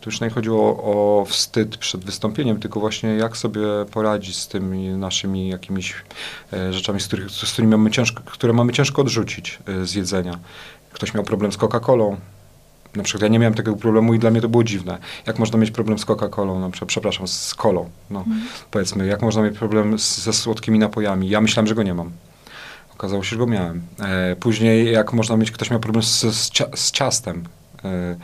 tu 0.04 0.10
już 0.10 0.22
nie 0.22 0.30
chodziło 0.30 0.84
o 0.84 1.26
wstyd 1.26 1.78
przed 1.78 2.06
wystąpieniem, 2.06 2.60
tylko 2.60 2.80
właśnie 2.80 3.10
jak 3.16 3.38
sobie 3.38 3.62
poradzić 3.92 4.38
z 4.38 4.48
tymi 4.48 4.88
naszymi 4.90 5.48
jakimiś 5.50 5.96
e, 6.54 6.74
rzeczami, 6.74 7.00
z, 7.02 7.08
których, 7.08 7.30
z 7.32 7.52
którymi 7.52 7.72
mamy 7.72 7.92
ciężko, 7.92 8.22
które 8.26 8.54
mamy 8.54 8.74
ciężko 8.74 9.02
odrzucić 9.02 9.60
e, 9.68 9.86
z 9.86 9.94
jedzenia. 9.96 10.40
Ktoś 10.94 11.14
miał 11.14 11.24
problem 11.24 11.52
z 11.52 11.58
Coca-Colą, 11.58 12.16
Na 12.96 13.04
przykład 13.04 13.22
ja 13.22 13.28
nie 13.28 13.40
miałem 13.40 13.54
takiego 13.54 13.76
problemu 13.78 14.14
i 14.14 14.20
dla 14.20 14.32
mnie 14.32 14.42
to 14.42 14.50
było 14.50 14.64
dziwne. 14.64 14.98
Jak 15.28 15.40
można 15.40 15.60
mieć 15.60 15.72
problem 15.72 16.00
z 16.00 16.06
Coca-Colą, 16.06 16.60
na 16.62 16.70
przykład, 16.70 16.88
przepraszam, 16.90 17.28
z 17.28 17.54
kolą, 17.56 17.90
no, 18.10 18.20
Mhm. 18.20 18.42
powiedzmy, 18.72 19.06
jak 19.08 19.22
można 19.22 19.42
mieć 19.42 19.58
problem 19.58 20.00
z, 20.00 20.18
ze 20.18 20.34
słodkimi 20.34 20.80
napojami. 20.80 21.30
Ja 21.30 21.42
myślałem, 21.42 21.68
że 21.68 21.76
go 21.76 21.84
nie 21.84 21.94
mam. 21.94 22.12
Okazało 22.94 23.24
się, 23.24 23.30
że 23.30 23.38
go 23.38 23.48
miałem. 23.48 23.82
E, 24.00 24.36
później, 24.36 24.92
jak 24.92 25.14
można 25.14 25.38
mieć, 25.38 25.52
ktoś 25.52 25.72
miał 25.72 25.80
problem 25.80 26.04
z, 26.04 26.22
z, 26.22 26.52
cia- 26.52 26.76
z 26.78 26.92
ciastem. 26.92 27.44
E, 27.86 28.16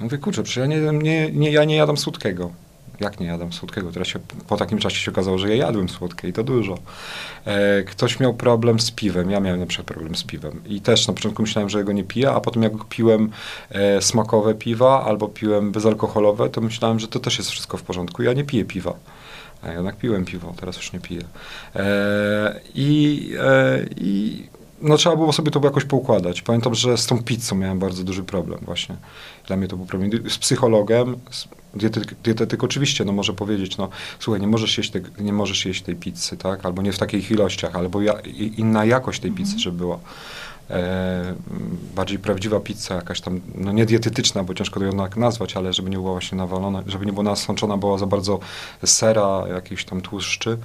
ja 0.00 0.04
mówię, 0.04 0.18
kurczę, 0.18 0.42
przecież 0.42 0.56
ja 0.56 0.66
nie, 0.66 0.80
nie, 0.92 1.30
nie, 1.32 1.50
ja 1.50 1.64
nie 1.64 1.76
jadam 1.76 1.96
słodkiego. 1.96 2.50
Jak 3.00 3.20
nie 3.20 3.26
jadam 3.26 3.52
słodkiego? 3.52 3.92
Teraz 3.92 4.08
się, 4.08 4.18
po 4.48 4.56
takim 4.56 4.78
czasie 4.78 4.96
się 4.96 5.10
okazało, 5.10 5.38
że 5.38 5.48
ja 5.48 5.54
jadłem 5.66 5.88
słodkie 5.88 6.28
i 6.28 6.32
to 6.32 6.44
dużo. 6.44 6.78
E, 7.44 7.82
ktoś 7.82 8.20
miał 8.20 8.34
problem 8.34 8.80
z 8.80 8.90
piwem. 8.90 9.30
Ja 9.30 9.40
miałem 9.40 9.60
na 9.60 9.66
przykład 9.66 9.86
problem 9.86 10.14
z 10.14 10.24
piwem. 10.24 10.60
I 10.66 10.80
też 10.80 11.08
na 11.08 11.14
początku 11.14 11.42
myślałem, 11.42 11.68
że 11.68 11.84
go 11.84 11.92
nie 11.92 12.04
piję, 12.04 12.30
a 12.30 12.40
potem 12.40 12.62
jak 12.62 12.72
piłem 12.88 13.30
e, 13.70 14.02
smakowe 14.02 14.54
piwa 14.54 15.04
albo 15.04 15.28
piłem 15.28 15.72
bezalkoholowe, 15.72 16.50
to 16.50 16.60
myślałem, 16.60 17.00
że 17.00 17.08
to 17.08 17.20
też 17.20 17.38
jest 17.38 17.50
wszystko 17.50 17.76
w 17.76 17.82
porządku. 17.82 18.22
Ja 18.22 18.32
nie 18.32 18.44
piję 18.44 18.64
piwa. 18.64 18.94
A 19.62 19.72
jednak 19.72 19.96
piłem 19.96 20.24
piwo, 20.24 20.54
teraz 20.60 20.76
już 20.76 20.92
nie 20.92 21.00
piję. 21.00 21.22
E, 21.76 22.60
I, 22.74 23.30
e, 23.40 23.86
i 23.96 24.42
no, 24.82 24.96
trzeba 24.96 25.16
było 25.16 25.32
sobie 25.32 25.50
to 25.50 25.60
jakoś 25.64 25.84
poukładać. 25.84 26.42
Pamiętam, 26.42 26.74
że 26.74 26.98
z 26.98 27.06
tą 27.06 27.22
pizzą 27.22 27.56
miałem 27.56 27.78
bardzo 27.78 28.04
duży 28.04 28.22
problem 28.22 28.58
właśnie. 28.62 28.96
Dla 29.46 29.56
mnie 29.56 29.68
to 29.68 29.76
był 29.76 29.86
problem. 29.86 30.10
Z 30.30 30.38
psychologiem, 30.38 31.16
z 31.30 31.48
dietetyk, 31.74 32.14
dietetyk 32.24 32.64
oczywiście 32.64 33.04
no, 33.04 33.12
może 33.12 33.32
powiedzieć, 33.32 33.76
no 33.76 33.88
słuchaj, 34.18 34.40
nie 34.40 34.46
możesz, 34.46 34.78
jeść 34.78 34.90
te, 34.90 35.00
nie 35.18 35.32
możesz 35.32 35.66
jeść 35.66 35.82
tej 35.82 35.96
pizzy, 35.96 36.36
tak? 36.36 36.66
Albo 36.66 36.82
nie 36.82 36.92
w 36.92 36.98
takich 36.98 37.30
ilościach, 37.30 37.76
albo 37.76 38.02
ja, 38.02 38.12
inna 38.56 38.84
jakość 38.84 39.20
tej 39.20 39.32
pizzy, 39.32 39.58
żeby 39.58 39.78
była. 39.78 39.98
E, 40.70 41.34
bardziej 41.94 42.18
prawdziwa 42.18 42.60
pizza, 42.60 42.94
jakaś 42.94 43.20
tam, 43.20 43.40
no 43.54 43.72
nie 43.72 43.86
dietetyczna, 43.86 44.44
bo 44.44 44.54
ciężko 44.54 44.80
to 44.80 44.86
jednak 44.86 45.16
nazwać, 45.16 45.56
ale 45.56 45.72
żeby 45.72 45.90
nie 45.90 45.96
była 45.96 46.12
właśnie 46.12 46.38
nawalona, 46.38 46.82
żeby 46.86 47.06
nie 47.06 47.12
była 47.12 47.24
nasączona 47.24 47.76
była 47.76 47.98
za 47.98 48.06
bardzo 48.06 48.38
sera, 48.84 49.44
jakichś 49.48 49.84
tam 49.84 50.00
tłuszczy. 50.00 50.58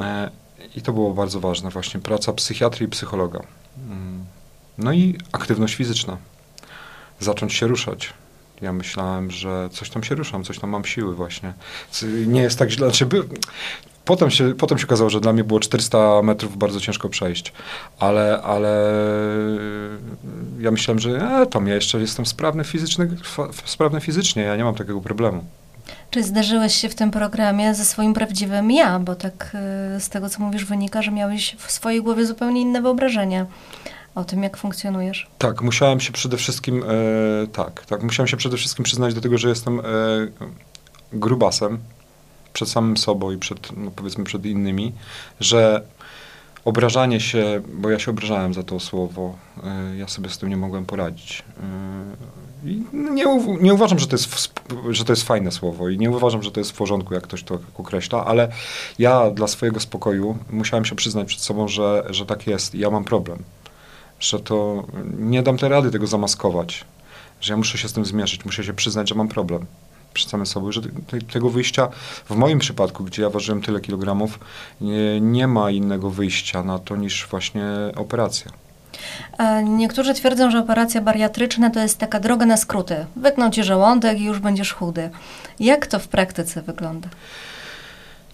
E, 0.00 0.30
I 0.76 0.82
to 0.82 0.92
było 0.92 1.14
bardzo 1.14 1.40
ważne 1.40 1.70
właśnie, 1.70 2.00
praca 2.00 2.32
psychiatry 2.32 2.86
i 2.86 2.88
psychologa. 2.88 3.40
Mm. 3.88 4.24
No 4.78 4.92
i 4.92 5.18
aktywność 5.32 5.74
fizyczna. 5.74 6.16
Zacząć 7.20 7.54
się 7.54 7.66
ruszać. 7.66 8.12
Ja 8.60 8.72
myślałem, 8.72 9.30
że 9.30 9.68
coś 9.72 9.90
tam 9.90 10.02
się 10.02 10.14
ruszam, 10.14 10.44
coś 10.44 10.58
tam 10.58 10.70
mam 10.70 10.84
siły 10.84 11.14
właśnie. 11.14 11.54
Nie 12.26 12.42
jest 12.42 12.58
tak 12.58 12.70
źle, 12.70 12.86
znaczy. 12.86 13.06
Potem 14.04 14.30
się, 14.30 14.54
potem 14.54 14.78
się 14.78 14.86
okazało, 14.86 15.10
że 15.10 15.20
dla 15.20 15.32
mnie 15.32 15.44
było 15.44 15.60
400 15.60 16.22
metrów 16.22 16.56
bardzo 16.56 16.80
ciężko 16.80 17.08
przejść, 17.08 17.52
ale, 17.98 18.42
ale 18.42 18.92
ja 20.58 20.70
myślałem, 20.70 20.98
że 20.98 21.40
e, 21.40 21.46
tam 21.46 21.66
ja 21.66 21.74
jeszcze 21.74 22.00
jestem 22.00 22.26
sprawny, 22.26 22.64
fizyczny, 22.64 23.08
sprawny 23.64 24.00
fizycznie, 24.00 24.42
ja 24.42 24.56
nie 24.56 24.64
mam 24.64 24.74
takiego 24.74 25.00
problemu. 25.00 25.44
Czy 26.10 26.22
zderzyłeś 26.22 26.74
się 26.74 26.88
w 26.88 26.94
tym 26.94 27.10
programie 27.10 27.74
ze 27.74 27.84
swoim 27.84 28.14
prawdziwym 28.14 28.70
ja? 28.70 28.98
Bo 28.98 29.14
tak 29.14 29.56
y, 29.96 30.00
z 30.00 30.08
tego, 30.08 30.28
co 30.28 30.42
mówisz, 30.42 30.64
wynika, 30.64 31.02
że 31.02 31.10
miałeś 31.10 31.56
w 31.58 31.72
swojej 31.72 32.02
głowie 32.02 32.26
zupełnie 32.26 32.60
inne 32.60 32.82
wyobrażenie 32.82 33.46
o 34.14 34.24
tym, 34.24 34.42
jak 34.42 34.56
funkcjonujesz. 34.56 35.26
Tak, 35.38 35.62
musiałem 35.62 36.00
się 36.00 36.12
przede 36.12 36.36
wszystkim, 36.36 36.82
e, 36.82 37.46
tak, 37.46 37.86
tak, 37.86 38.02
musiałem 38.02 38.28
się 38.28 38.36
przede 38.36 38.56
wszystkim 38.56 38.84
przyznać 38.84 39.14
do 39.14 39.20
tego, 39.20 39.38
że 39.38 39.48
jestem 39.48 39.80
e, 39.80 39.82
grubasem 41.12 41.78
przed 42.52 42.68
samym 42.68 42.96
sobą 42.96 43.30
i 43.30 43.38
przed, 43.38 43.76
no 43.76 43.90
powiedzmy, 43.90 44.24
przed 44.24 44.46
innymi, 44.46 44.92
że 45.40 45.82
obrażanie 46.66 47.20
się, 47.20 47.62
bo 47.74 47.90
ja 47.90 47.98
się 47.98 48.10
obrażałem 48.10 48.54
za 48.54 48.62
to 48.62 48.80
słowo, 48.80 49.34
e, 49.64 49.96
ja 49.96 50.08
sobie 50.08 50.30
z 50.30 50.38
tym 50.38 50.48
nie 50.48 50.56
mogłem 50.56 50.86
poradzić. 50.86 51.42
E, 52.64 52.68
I 52.68 52.82
nie, 52.92 53.24
nie 53.60 53.74
uważam, 53.74 53.98
że 53.98 54.06
to, 54.06 54.16
jest, 54.16 54.50
że 54.90 55.04
to 55.04 55.12
jest 55.12 55.22
fajne 55.22 55.52
słowo 55.52 55.88
i 55.88 55.98
nie 55.98 56.10
uważam, 56.10 56.42
że 56.42 56.50
to 56.50 56.60
jest 56.60 56.72
w 56.72 56.76
porządku, 56.76 57.14
jak 57.14 57.22
ktoś 57.22 57.42
to 57.42 57.58
określa, 57.78 58.24
ale 58.24 58.48
ja 58.98 59.30
dla 59.30 59.46
swojego 59.46 59.80
spokoju 59.80 60.38
musiałem 60.50 60.84
się 60.84 60.94
przyznać 60.94 61.26
przed 61.26 61.40
sobą, 61.40 61.68
że, 61.68 62.06
że 62.10 62.26
tak 62.26 62.46
jest 62.46 62.74
i 62.74 62.78
ja 62.78 62.90
mam 62.90 63.04
problem 63.04 63.38
że 64.20 64.40
to 64.40 64.86
nie 65.18 65.42
dam 65.42 65.58
tej 65.58 65.68
rady 65.68 65.90
tego 65.90 66.06
zamaskować, 66.06 66.84
że 67.40 67.52
ja 67.52 67.56
muszę 67.56 67.78
się 67.78 67.88
z 67.88 67.92
tym 67.92 68.04
zmierzyć, 68.04 68.44
muszę 68.44 68.64
się 68.64 68.74
przyznać, 68.74 69.08
że 69.08 69.14
mam 69.14 69.28
problem 69.28 69.66
przed 70.16 70.30
samym 70.30 70.46
sobą, 70.46 70.72
że 70.72 70.82
te, 70.82 71.20
tego 71.32 71.50
wyjścia, 71.50 71.88
w 72.30 72.36
moim 72.36 72.58
przypadku, 72.58 73.04
gdzie 73.04 73.22
ja 73.22 73.30
ważyłem 73.30 73.62
tyle 73.62 73.80
kilogramów, 73.80 74.38
nie, 74.80 75.20
nie 75.20 75.46
ma 75.46 75.70
innego 75.70 76.10
wyjścia 76.10 76.62
na 76.62 76.78
to 76.78 76.96
niż 76.96 77.26
właśnie 77.30 77.64
operacja. 77.96 78.50
E, 79.38 79.64
Niektórzy 79.64 80.14
twierdzą, 80.14 80.50
że 80.50 80.58
operacja 80.58 81.00
bariatryczna 81.00 81.70
to 81.70 81.80
jest 81.80 81.98
taka 81.98 82.20
droga 82.20 82.46
na 82.46 82.56
skróty. 82.56 83.06
Wytną 83.16 83.50
ci 83.50 83.64
żołądek 83.64 84.20
i 84.20 84.24
już 84.24 84.38
będziesz 84.38 84.72
chudy. 84.72 85.10
Jak 85.60 85.86
to 85.86 85.98
w 85.98 86.08
praktyce 86.08 86.62
wygląda? 86.62 87.08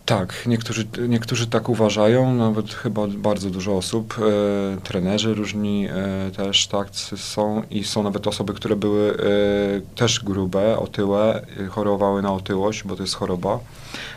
Tak, 0.07 0.47
niektórzy, 0.47 0.87
niektórzy 1.09 1.47
tak 1.47 1.69
uważają, 1.69 2.35
nawet 2.35 2.75
chyba 2.75 3.07
bardzo 3.07 3.51
dużo 3.51 3.77
osób, 3.77 4.15
e, 4.19 4.81
trenerzy 4.81 5.35
różni 5.35 5.89
e, 5.89 6.31
też 6.37 6.67
tak 6.67 6.89
są 7.17 7.63
i 7.71 7.85
są 7.85 8.03
nawet 8.03 8.27
osoby, 8.27 8.55
które 8.55 8.77
były 8.77 9.11
e, 9.11 9.17
też 9.97 10.25
grube, 10.25 10.79
otyłe, 10.79 11.47
e, 11.61 11.67
chorowały 11.67 12.23
na 12.23 12.33
otyłość, 12.33 12.85
bo 12.85 12.97
to 12.97 13.03
jest 13.03 13.15
choroba 13.15 13.59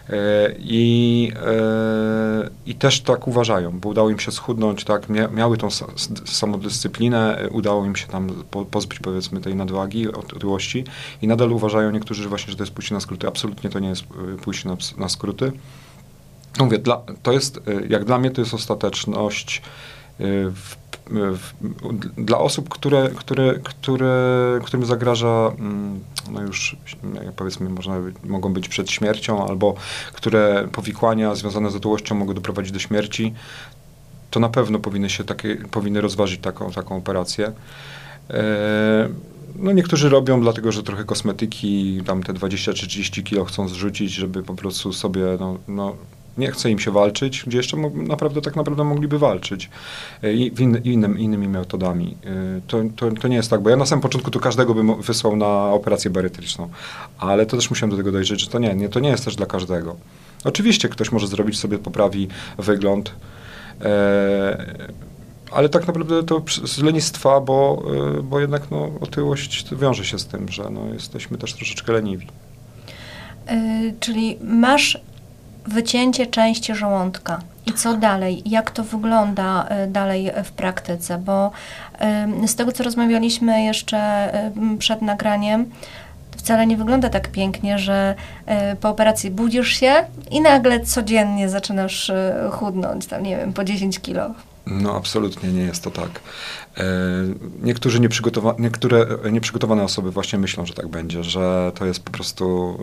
e, 0.09 0.55
i, 0.59 1.31
e, 1.45 2.49
i 2.65 2.75
też 2.75 3.01
tak 3.01 3.27
uważają, 3.27 3.79
bo 3.79 3.89
udało 3.89 4.09
im 4.09 4.19
się 4.19 4.31
schudnąć, 4.31 4.83
tak, 4.83 5.09
mia, 5.09 5.27
miały 5.27 5.57
tą 5.57 5.67
samodyscyplinę, 6.25 7.49
udało 7.51 7.85
im 7.85 7.95
się 7.95 8.07
tam 8.07 8.29
po, 8.51 8.65
pozbyć 8.65 8.99
powiedzmy 8.99 9.41
tej 9.41 9.55
nadwagi, 9.55 10.07
ot- 10.07 10.35
otyłości 10.35 10.83
i 11.21 11.27
nadal 11.27 11.51
uważają 11.51 11.91
niektórzy 11.91 12.29
właśnie, 12.29 12.51
że 12.51 12.57
to 12.57 12.63
jest 12.63 12.73
pójście 12.73 12.93
na 12.95 13.01
skróty. 13.01 13.27
Absolutnie 13.27 13.69
to 13.69 13.79
nie 13.79 13.89
jest 13.89 14.03
pójście 14.43 14.69
na, 14.69 14.77
na 14.97 15.09
skróty. 15.09 15.51
Mówię, 16.59 16.77
dla, 16.77 17.01
to 17.23 17.31
jest, 17.31 17.57
y, 17.57 17.87
jak 17.89 18.05
dla 18.05 18.17
mnie 18.17 18.31
to 18.31 18.41
jest 18.41 18.53
ostateczność 18.53 19.61
y, 20.19 20.23
w, 20.51 20.75
w, 21.11 21.53
dla 22.17 22.37
osób, 22.37 22.69
które, 22.69 23.09
które, 23.15 23.59
które, 23.63 24.59
którym 24.63 24.85
zagraża, 24.85 25.51
mm, 25.59 25.99
no 26.31 26.41
już 26.41 26.75
powiedzmy, 27.35 27.69
można, 27.69 27.95
mogą 28.23 28.53
być 28.53 28.69
przed 28.69 28.91
śmiercią, 28.91 29.47
albo 29.47 29.75
które 30.13 30.67
powikłania 30.71 31.35
związane 31.35 31.71
z 31.71 31.75
otyłością 31.75 32.15
mogą 32.15 32.33
doprowadzić 32.33 32.71
do 32.71 32.79
śmierci, 32.79 33.33
to 34.31 34.39
na 34.39 34.49
pewno 34.49 34.79
powinny 34.79 35.09
się 35.09 35.23
takie, 35.23 35.55
powinny 35.55 36.01
rozważyć 36.01 36.41
taką, 36.41 36.71
taką 36.71 36.97
operację. 36.97 37.51
E, 38.29 39.09
No 39.59 39.71
niektórzy 39.71 40.09
robią 40.09 40.41
dlatego, 40.41 40.71
że 40.71 40.83
trochę 40.83 41.03
kosmetyki, 41.03 42.01
tam 42.05 42.23
te 42.23 42.33
20 42.33 42.73
czy 42.73 42.87
30 42.87 43.23
kilo 43.23 43.45
chcą 43.45 43.67
zrzucić, 43.67 44.11
żeby 44.11 44.43
po 44.43 44.55
prostu 44.55 44.93
sobie, 44.93 45.23
no, 45.39 45.57
no 45.67 45.95
nie 46.37 46.51
chce 46.51 46.71
im 46.71 46.79
się 46.79 46.91
walczyć, 46.91 47.43
gdzie 47.47 47.57
jeszcze 47.57 47.77
naprawdę 47.93 48.41
tak 48.41 48.55
naprawdę 48.55 48.83
mogliby 48.83 49.19
walczyć 49.19 49.69
E, 50.23 50.33
i 50.33 50.61
inny, 50.61 50.81
innym, 50.83 51.19
innymi 51.19 51.47
metodami. 51.47 52.17
E, 52.25 52.61
To, 52.67 52.77
to, 52.95 53.11
to 53.11 53.27
nie 53.27 53.35
jest 53.35 53.49
tak, 53.49 53.61
bo 53.61 53.69
ja 53.69 53.75
na 53.75 53.85
samym 53.85 54.01
początku 54.01 54.31
to 54.31 54.39
każdego 54.39 54.73
bym 54.73 55.01
wysłał 55.01 55.35
na 55.35 55.71
operację 55.71 56.11
barytryczną, 56.11 56.69
ale 57.17 57.45
to 57.45 57.57
też 57.57 57.69
musiałem 57.69 57.91
do 57.91 57.97
tego 57.97 58.11
dojrzeć, 58.11 58.41
że 58.41 58.47
to 58.47 58.59
nie, 58.59 58.75
nie, 58.75 58.89
to 58.89 58.99
nie 58.99 59.09
jest 59.09 59.25
też 59.25 59.35
dla 59.35 59.45
każdego. 59.45 59.95
Oczywiście 60.43 60.89
ktoś 60.89 61.11
może 61.11 61.27
zrobić 61.27 61.59
sobie, 61.59 61.77
poprawi 61.77 62.27
wygląd, 62.57 63.11
e, 63.81 64.75
ale 65.51 65.69
tak 65.69 65.87
naprawdę 65.87 66.23
to 66.23 66.41
z 66.63 66.83
lenistwa, 66.83 67.41
bo, 67.41 67.83
y, 68.19 68.23
bo 68.23 68.39
jednak 68.39 68.71
no, 68.71 68.91
otyłość 69.01 69.75
wiąże 69.75 70.05
się 70.05 70.19
z 70.19 70.25
tym, 70.25 70.49
że 70.49 70.69
no, 70.69 70.93
jesteśmy 70.93 71.37
też 71.37 71.53
troszeczkę 71.53 71.93
leniwi. 71.93 72.27
Y, 73.51 73.93
czyli 73.99 74.37
masz 74.43 74.99
wycięcie 75.67 76.27
części 76.27 76.75
żołądka. 76.75 77.39
I 77.65 77.73
co 77.73 77.97
dalej? 77.97 78.41
Jak 78.45 78.71
to 78.71 78.83
wygląda 78.83 79.67
y, 79.83 79.87
dalej 79.87 80.31
w 80.43 80.51
praktyce? 80.51 81.17
Bo 81.17 81.51
z 82.47 82.55
tego, 82.55 82.71
co 82.71 82.83
rozmawialiśmy 82.83 83.63
jeszcze 83.63 84.31
przed 84.79 85.01
nagraniem, 85.01 85.65
wcale 86.37 86.67
nie 86.67 86.77
wygląda 86.77 87.09
tak 87.09 87.27
pięknie, 87.27 87.79
że 87.79 88.15
y, 88.73 88.75
po 88.75 88.89
operacji 88.89 89.31
budzisz 89.31 89.67
się 89.67 89.93
i 90.31 90.41
nagle 90.41 90.79
codziennie 90.79 91.49
zaczynasz 91.49 92.09
y, 92.09 92.33
chudnąć, 92.51 93.05
tam 93.05 93.23
nie 93.23 93.37
wiem, 93.37 93.53
po 93.53 93.63
10 93.63 93.99
kilo. 93.99 94.29
No 94.67 94.95
absolutnie 94.95 95.51
nie 95.53 95.61
jest 95.61 95.83
to 95.83 95.91
tak. 95.91 96.09
E, 96.77 96.83
niektórzy 97.63 97.99
nieprzygotowa- 97.99 98.59
niektóre 98.59 99.07
e, 99.23 99.31
nieprzygotowane 99.31 99.83
osoby 99.83 100.11
właśnie 100.11 100.39
myślą, 100.39 100.65
że 100.65 100.73
tak 100.73 100.87
będzie, 100.87 101.23
że 101.23 101.71
to 101.75 101.85
jest 101.85 102.03
po 102.03 102.11
prostu 102.11 102.75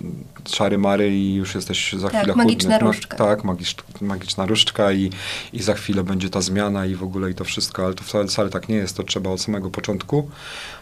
e, 0.00 0.50
czary 0.50 0.78
mary 0.78 1.10
i 1.10 1.34
już 1.34 1.54
jesteś 1.54 1.92
za 1.92 2.10
Tak, 2.10 2.20
chwilę 2.20 2.34
magiczna 2.36 2.74
chudny. 2.74 2.86
różdżka. 2.86 3.16
tak, 3.16 3.44
magicz, 3.44 3.74
magiczna 4.00 4.46
różdżka 4.46 4.92
i, 4.92 5.10
i 5.52 5.62
za 5.62 5.74
chwilę 5.74 6.04
będzie 6.04 6.30
ta 6.30 6.40
zmiana 6.40 6.86
i 6.86 6.94
w 6.94 7.02
ogóle 7.02 7.30
i 7.30 7.34
to 7.34 7.44
wszystko, 7.44 7.84
ale 7.84 7.94
to 7.94 8.04
wcale, 8.04 8.26
wcale 8.26 8.50
tak 8.50 8.68
nie 8.68 8.76
jest. 8.76 8.96
To 8.96 9.02
trzeba 9.02 9.30
od 9.30 9.40
samego 9.40 9.70
początku, 9.70 10.30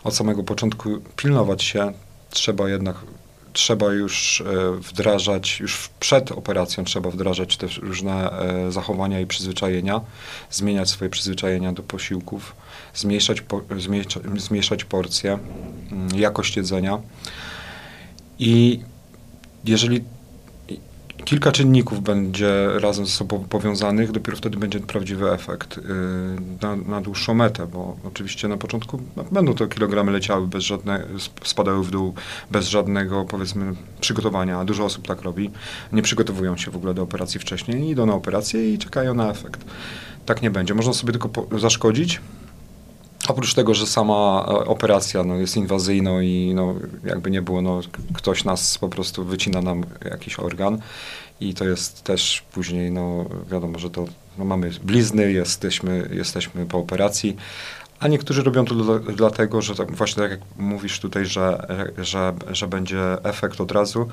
od 0.04 0.14
samego 0.14 0.42
początku 0.44 0.98
pilnować 1.16 1.62
się. 1.62 1.92
Trzeba 2.30 2.68
jednak 2.68 2.96
trzeba 3.56 3.92
już 3.92 4.40
e, 4.40 4.72
wdrażać, 4.72 5.60
już 5.60 5.88
przed 6.00 6.32
operacją 6.32 6.84
trzeba 6.84 7.10
wdrażać 7.10 7.56
te 7.56 7.66
różne 7.66 8.30
e, 8.30 8.72
zachowania 8.72 9.20
i 9.20 9.26
przyzwyczajenia, 9.26 10.00
zmieniać 10.50 10.90
swoje 10.90 11.10
przyzwyczajenia 11.10 11.72
do 11.72 11.82
posiłków, 11.82 12.56
zmniejszać, 12.94 13.42
zmniejszać, 13.78 14.22
zmniejszać 14.36 14.84
porcje, 14.84 15.38
mm, 15.92 16.08
jakość 16.18 16.56
jedzenia. 16.56 16.98
I 18.38 18.80
jeżeli 19.64 20.04
kilka 21.26 21.52
czynników 21.52 22.02
będzie 22.02 22.68
razem 22.78 23.06
ze 23.06 23.12
sobą 23.12 23.44
powiązanych, 23.48 24.12
dopiero 24.12 24.36
wtedy 24.36 24.56
będzie 24.56 24.80
prawdziwy 24.80 25.32
efekt 25.32 25.78
y, 25.78 25.82
na, 26.62 26.76
na 26.76 27.00
dłuższą 27.00 27.34
metę, 27.34 27.66
bo 27.66 27.96
oczywiście 28.04 28.48
na 28.48 28.56
początku 28.56 29.00
będą 29.32 29.54
to 29.54 29.66
kilogramy 29.66 30.12
leciały 30.12 30.46
bez 30.46 30.64
żadnego, 30.64 31.04
spadały 31.44 31.84
w 31.84 31.90
dół 31.90 32.14
bez 32.50 32.68
żadnego 32.68 33.24
powiedzmy 33.24 33.74
przygotowania. 34.00 34.64
Dużo 34.64 34.84
osób 34.84 35.06
tak 35.06 35.22
robi. 35.22 35.50
Nie 35.92 36.02
przygotowują 36.02 36.56
się 36.56 36.70
w 36.70 36.76
ogóle 36.76 36.94
do 36.94 37.02
operacji 37.02 37.40
wcześniej, 37.40 37.90
idą 37.90 38.06
na 38.06 38.14
operację 38.14 38.74
i 38.74 38.78
czekają 38.78 39.14
na 39.14 39.30
efekt. 39.30 39.64
Tak 40.26 40.42
nie 40.42 40.50
będzie. 40.50 40.74
Można 40.74 40.92
sobie 40.92 41.12
tylko 41.12 41.58
zaszkodzić, 41.58 42.20
Oprócz 43.28 43.54
tego, 43.54 43.74
że 43.74 43.86
sama 43.86 44.46
e, 44.48 44.52
operacja 44.52 45.24
no, 45.24 45.34
jest 45.34 45.56
inwazyjna 45.56 46.22
i 46.22 46.52
no, 46.54 46.74
jakby 47.04 47.30
nie 47.30 47.42
było, 47.42 47.62
no, 47.62 47.80
ktoś 48.14 48.44
nas 48.44 48.78
po 48.78 48.88
prostu 48.88 49.24
wycina 49.24 49.62
nam 49.62 49.84
jakiś 50.04 50.38
organ 50.38 50.78
i 51.40 51.54
to 51.54 51.64
jest 51.64 52.02
też 52.04 52.42
później, 52.52 52.90
no 52.90 53.24
wiadomo, 53.50 53.78
że 53.78 53.90
to 53.90 54.04
no, 54.38 54.44
mamy 54.44 54.70
blizny, 54.82 55.32
jesteśmy, 55.32 56.08
jesteśmy 56.12 56.66
po 56.66 56.78
operacji, 56.78 57.36
a 58.00 58.08
niektórzy 58.08 58.42
robią 58.42 58.64
to 58.64 58.74
dla, 58.74 58.98
dlatego, 58.98 59.62
że 59.62 59.74
tak, 59.74 59.92
właśnie 59.92 60.22
tak 60.22 60.30
jak 60.30 60.40
mówisz 60.58 61.00
tutaj, 61.00 61.26
że, 61.26 61.66
że, 61.98 62.34
że 62.50 62.68
będzie 62.68 63.24
efekt 63.24 63.60
od 63.60 63.72
razu, 63.72 64.08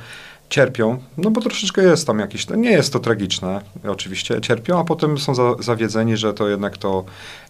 cierpią, 0.49 0.97
no 1.17 1.31
bo 1.31 1.41
troszeczkę 1.41 1.83
jest 1.83 2.07
tam 2.07 2.19
jakiś, 2.19 2.49
nie 2.49 2.71
jest 2.71 2.93
to 2.93 2.99
tragiczne, 2.99 3.61
oczywiście, 3.87 4.41
cierpią, 4.41 4.79
a 4.79 4.83
potem 4.83 5.17
są 5.17 5.35
za, 5.35 5.55
zawiedzeni, 5.59 6.17
że 6.17 6.33
to 6.33 6.49
jednak 6.49 6.77
to 6.77 7.05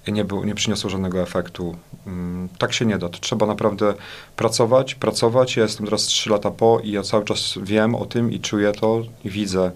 nie, 0.07 0.25
był, 0.25 0.43
nie 0.43 0.55
przyniosło 0.55 0.89
żadnego 0.89 1.21
efektu. 1.21 1.75
Mm, 2.07 2.49
tak 2.57 2.73
się 2.73 2.85
nie 2.85 2.97
da. 2.97 3.09
To 3.09 3.19
trzeba 3.19 3.45
naprawdę 3.45 3.93
pracować, 4.35 4.95
pracować. 4.95 5.57
Ja 5.57 5.63
jestem 5.63 5.85
teraz 5.85 6.01
3 6.01 6.29
lata 6.29 6.51
po 6.51 6.79
i 6.83 6.91
ja 6.91 7.03
cały 7.03 7.25
czas 7.25 7.53
wiem 7.61 7.95
o 7.95 8.05
tym 8.05 8.31
i 8.31 8.39
czuję 8.39 8.71
to 8.71 9.01
i 9.23 9.29
widzę 9.29 9.71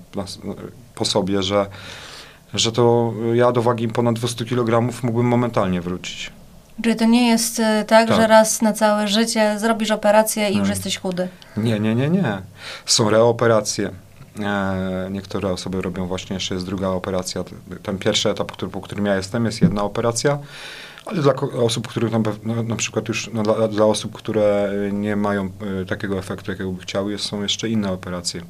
po 0.96 1.06
sobie, 1.06 1.44
że, 1.44 1.66
że 2.54 2.72
to 2.72 3.14
ja 3.34 3.52
do 3.52 3.62
wagi 3.62 3.88
ponad 3.88 4.16
200 4.16 4.46
kg 4.46 4.96
mógłbym 5.04 5.28
momentalnie 5.28 5.82
wrócić. 5.82 6.37
Czyli 6.84 6.96
to 6.96 7.06
nie 7.06 7.28
jest 7.28 7.60
e, 7.60 7.86
tak, 7.88 8.08
tak, 8.08 8.18
że 8.18 8.28
raz 8.28 8.62
na 8.62 8.74
całe 8.74 9.08
życie 9.08 9.60
zrobisz 9.60 9.92
operację 9.92 10.50
i 10.50 10.58
już 10.58 10.70
jesteś 10.70 10.98
chudy? 10.98 11.28
Nie, 11.58 11.80
nie, 11.80 11.96
nie, 11.96 12.10
nie. 12.10 12.42
Są 12.86 13.10
reoperacje. 13.10 13.92
E, 14.40 15.08
niektóre 15.12 15.52
osoby 15.52 15.82
robią 15.82 16.08
właśnie, 16.08 16.34
jeszcze 16.34 16.54
jest 16.54 16.66
druga 16.66 16.88
operacja. 16.88 17.44
Ten 17.84 17.98
pierwszy 17.98 18.30
etap, 18.30 18.52
który, 18.52 18.72
po 18.72 18.82
którym 18.82 19.06
ja 19.06 19.16
jestem, 19.16 19.46
jest 19.46 19.62
jedna 19.62 19.84
operacja, 19.84 20.40
ale 21.06 21.22
dla 21.22 21.34
osób, 21.64 21.88
których 21.88 22.12
na, 22.12 22.20
na 22.64 22.76
przykład 22.76 23.08
już, 23.08 23.30
no, 23.34 23.44
dla, 23.44 23.68
dla, 23.68 23.86
osób, 23.86 24.14
które 24.14 24.72
nie 24.92 25.16
mają 25.16 25.52
y, 25.82 25.86
takiego 25.86 26.18
efektu, 26.18 26.52
jakiego 26.52 26.72
by 26.72 26.82
chciały, 26.82 27.18
są 27.18 27.42
jeszcze 27.42 27.70
inne 27.70 27.92
operacje. 27.92 28.42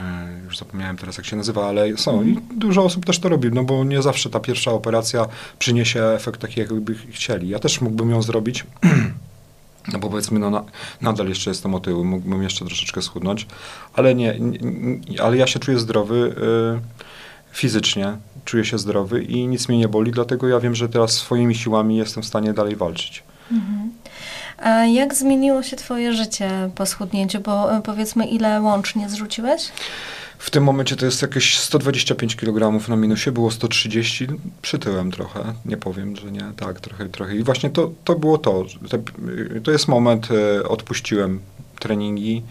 E, 0.00 0.28
już 0.44 0.58
zapomniałem 0.58 0.96
teraz, 0.96 1.16
jak 1.16 1.26
się 1.26 1.36
nazywa, 1.36 1.68
ale 1.68 1.96
są 1.96 2.22
i 2.24 2.38
dużo 2.56 2.84
osób 2.84 3.06
też 3.06 3.18
to 3.18 3.28
robi, 3.28 3.48
no 3.52 3.64
bo 3.64 3.84
nie 3.84 4.02
zawsze 4.02 4.30
ta 4.30 4.40
pierwsza 4.40 4.70
operacja 4.70 5.26
przyniesie 5.58 6.04
efekt 6.04 6.40
taki, 6.40 6.60
jakby 6.60 6.94
chcieli. 6.94 7.48
Ja 7.48 7.58
też 7.58 7.80
mógłbym 7.80 8.10
ją 8.10 8.22
zrobić, 8.22 8.66
no 9.92 9.98
bo 9.98 10.10
powiedzmy, 10.10 10.38
no 10.38 10.50
na, 10.50 10.64
nadal 11.00 11.28
jeszcze 11.28 11.50
jestem 11.50 11.74
otyły, 11.74 12.04
mógłbym 12.04 12.42
jeszcze 12.42 12.64
troszeczkę 12.64 13.02
schudnąć, 13.02 13.46
ale 13.94 14.14
nie, 14.14 14.40
nie 14.40 15.22
ale 15.22 15.36
ja 15.36 15.46
się 15.46 15.58
czuję 15.58 15.78
zdrowy 15.78 16.34
y, 16.76 17.56
fizycznie, 17.56 18.16
czuję 18.44 18.64
się 18.64 18.78
zdrowy 18.78 19.22
i 19.22 19.46
nic 19.46 19.68
mnie 19.68 19.78
nie 19.78 19.88
boli, 19.88 20.12
dlatego 20.12 20.48
ja 20.48 20.60
wiem, 20.60 20.74
że 20.74 20.88
teraz 20.88 21.12
swoimi 21.12 21.54
siłami 21.54 21.96
jestem 21.96 22.22
w 22.22 22.26
stanie 22.26 22.52
dalej 22.52 22.76
walczyć. 22.76 23.22
Mhm. 23.52 23.77
A 24.58 24.84
jak 24.84 25.14
zmieniło 25.14 25.62
się 25.62 25.76
Twoje 25.76 26.12
życie 26.12 26.70
po 26.74 26.86
schudnięciu? 26.86 27.40
Bo 27.40 27.76
e, 27.76 27.82
powiedzmy, 27.82 28.26
ile 28.26 28.60
łącznie 28.60 29.08
zrzuciłeś? 29.08 29.72
W 30.38 30.50
tym 30.50 30.64
momencie 30.64 30.96
to 30.96 31.06
jest 31.06 31.22
jakieś 31.22 31.58
125 31.58 32.36
kg 32.36 32.88
na 32.88 32.96
minusie, 32.96 33.32
było 33.32 33.50
130, 33.50 34.26
przytyłem 34.62 35.10
trochę, 35.10 35.40
nie 35.64 35.76
powiem, 35.76 36.16
że 36.16 36.32
nie, 36.32 36.52
tak, 36.56 36.80
trochę, 36.80 37.08
trochę. 37.08 37.36
I 37.36 37.42
właśnie 37.42 37.70
to, 37.70 37.90
to 38.04 38.14
było 38.14 38.38
to, 38.38 38.64
to 39.64 39.70
jest 39.70 39.88
moment, 39.88 40.28
e, 40.30 40.68
odpuściłem 40.68 41.40
treningi, 41.78 42.42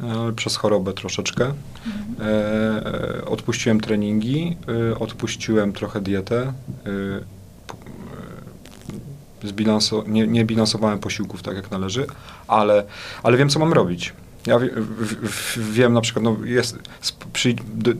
e, 0.00 0.32
przez 0.32 0.56
chorobę 0.56 0.92
troszeczkę. 0.92 1.52
Mhm. 1.86 2.30
E, 2.30 3.24
odpuściłem 3.24 3.80
treningi, 3.80 4.56
odpuściłem 5.00 5.72
trochę 5.72 6.00
dietę, 6.00 6.52
zbilanso, 9.44 10.04
nie, 10.06 10.26
nie 10.26 10.44
bilansowałem 10.44 10.98
posiłków 10.98 11.42
tak 11.42 11.56
jak 11.56 11.70
należy, 11.70 12.06
ale, 12.48 12.84
ale 13.22 13.36
wiem, 13.36 13.48
co 13.48 13.58
mam 13.58 13.72
robić. 13.72 14.12
Ja 14.46 14.58
w, 14.58 14.64
w, 14.66 15.72
wiem 15.72 15.92
na 15.92 16.00
przykład, 16.00 16.24
no 16.24 16.36
jest, 16.44 16.78
przy, 17.32 17.54
d, 17.74 17.90
e, 17.90 17.94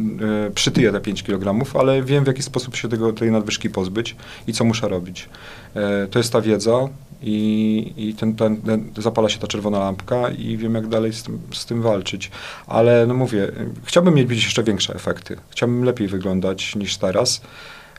przytyję 0.50 0.92
te 0.92 1.00
5 1.00 1.22
kg, 1.22 1.74
ale 1.80 2.02
wiem 2.02 2.24
w 2.24 2.26
jaki 2.26 2.42
sposób 2.42 2.76
się 2.76 2.88
tego, 2.88 3.12
tej 3.12 3.30
nadwyżki 3.30 3.70
pozbyć 3.70 4.16
i 4.46 4.52
co 4.52 4.64
muszę 4.64 4.88
robić. 4.88 5.28
E, 5.74 6.06
to 6.06 6.18
jest 6.18 6.32
ta 6.32 6.40
wiedza 6.40 6.88
i, 7.22 7.92
i 7.96 8.14
ten, 8.14 8.36
ten, 8.36 8.56
ten, 8.56 8.90
zapala 8.96 9.28
się 9.28 9.38
ta 9.38 9.46
czerwona 9.46 9.78
lampka 9.78 10.30
i 10.30 10.56
wiem 10.56 10.74
jak 10.74 10.88
dalej 10.88 11.12
z 11.12 11.22
tym, 11.22 11.38
z 11.52 11.66
tym 11.66 11.82
walczyć. 11.82 12.30
Ale 12.66 13.06
no 13.06 13.14
mówię, 13.14 13.52
chciałbym 13.84 14.14
mieć 14.14 14.44
jeszcze 14.44 14.62
większe 14.62 14.94
efekty. 14.94 15.36
Chciałbym 15.50 15.84
lepiej 15.84 16.08
wyglądać 16.08 16.76
niż 16.76 16.96
teraz, 16.96 17.40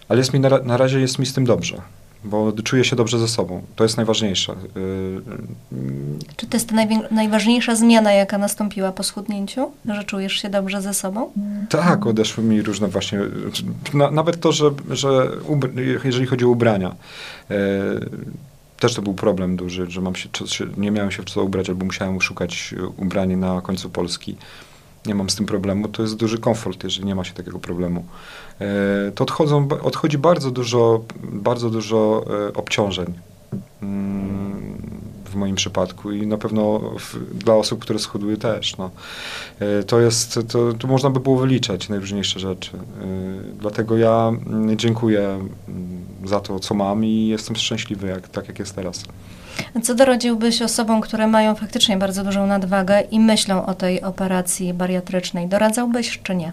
ale 0.08 0.20
jest 0.20 0.34
mi 0.34 0.40
na, 0.40 0.50
na 0.50 0.78
razie 0.78 1.00
jest 1.00 1.20
mi 1.20 1.26
z 1.26 1.34
tym 1.34 1.46
dobrze 1.46 1.82
bo 2.24 2.52
czuję 2.64 2.84
się 2.84 2.96
dobrze 2.96 3.20
ze 3.20 3.28
sobą. 3.28 3.62
To 3.76 3.84
jest 3.84 3.98
najważniejsze. 3.98 4.54
Y, 4.54 5.22
Czy 6.38 6.48
to 6.48 6.58
jest 6.58 6.70
ta 6.70 6.76
najważniejsza 7.12 7.76
zmiana, 7.76 8.12
jaka 8.12 8.38
nastąpiła 8.38 8.92
po 8.92 9.04
schudnięciu? 9.04 9.72
Że 9.86 10.04
czujesz 10.04 10.34
się 10.34 10.50
dobrze 10.50 10.82
ze 10.82 10.94
sobą? 10.94 11.32
Tak, 11.70 12.06
odeszły 12.06 12.44
mi 12.44 12.62
różne 12.62 12.88
właśnie, 12.88 13.20
na, 13.94 14.12
nawet 14.12 14.40
to, 14.40 14.52
że, 14.52 14.72
że 14.90 15.30
jeżeli 16.04 16.26
chodzi 16.26 16.46
o 16.46 16.50
ubrania, 16.50 16.96
y, 17.52 17.56
też 18.80 18.94
to 18.94 19.02
był 19.02 19.14
problem 19.14 19.56
duży, 19.56 19.92
że 19.92 20.02
mam 20.02 20.16
się, 20.16 20.30
nie 20.78 20.92
miałem 20.92 21.12
się 21.12 21.24
w 21.24 21.26
co 21.26 21.44
ubrać, 21.44 21.70
albo 21.70 21.86
musiałem 21.86 22.22
szukać 22.22 22.76
ubrania 22.98 23.38
na 23.38 23.62
końcu 23.62 23.90
Polski 23.90 24.36
nie 25.06 25.16
mam 25.16 25.30
z 25.30 25.36
tym 25.36 25.46
problemu, 25.46 25.88
to 25.88 26.02
jest 26.02 26.16
duży 26.16 26.38
komfort, 26.38 26.84
jeżeli 26.84 27.06
nie 27.06 27.16
ma 27.16 27.24
się 27.24 27.34
takiego 27.34 27.60
problemu. 27.60 28.06
E, 28.60 29.12
to 29.16 29.24
odchodzą, 29.24 29.68
odchodzi 29.82 30.18
bardzo 30.18 30.52
dużo, 30.52 31.04
bardzo 31.24 31.70
dużo 31.70 32.26
e, 32.50 32.54
obciążeń 32.54 33.14
mm, 33.82 34.82
w 35.26 35.36
moim 35.36 35.56
przypadku 35.56 36.12
i 36.12 36.28
na 36.28 36.38
pewno 36.38 36.80
w, 37.00 37.38
dla 37.38 37.56
osób, 37.56 37.80
które 37.80 38.00
schudły 38.00 38.38
też. 38.38 38.78
No. 38.78 38.90
E, 39.60 39.84
to 39.84 40.00
jest, 40.00 40.40
to, 40.80 40.88
można 40.88 41.10
by 41.10 41.20
było 41.20 41.38
wyliczać 41.38 41.90
najróżniejsze 41.90 42.40
rzeczy. 42.40 42.72
Dlatego 43.60 43.98
ja 43.98 44.28
mm, 44.48 44.78
dziękuję 44.78 45.22
mm, 45.30 45.50
za 46.26 46.40
to, 46.40 46.60
co 46.60 46.74
mam 46.74 47.06
i 47.06 47.28
jestem 47.28 47.56
szczęśliwy, 47.56 48.08
jak, 48.08 48.28
tak 48.28 48.48
jak 48.48 48.60
jest 48.60 48.76
teraz. 48.76 49.06
Co 49.84 49.96
doradziłbyś 49.96 50.62
osobom, 50.62 51.02
które 51.02 51.28
mają 51.28 51.56
faktycznie 51.56 51.98
bardzo 51.98 52.24
dużą 52.24 52.48
nadwagę 52.48 53.02
i 53.02 53.20
myślą 53.20 53.66
o 53.66 53.74
tej 53.74 54.02
operacji 54.02 54.74
bariatrycznej? 54.74 55.48
Doradzałbyś 55.48 56.20
czy 56.24 56.36
nie? 56.36 56.52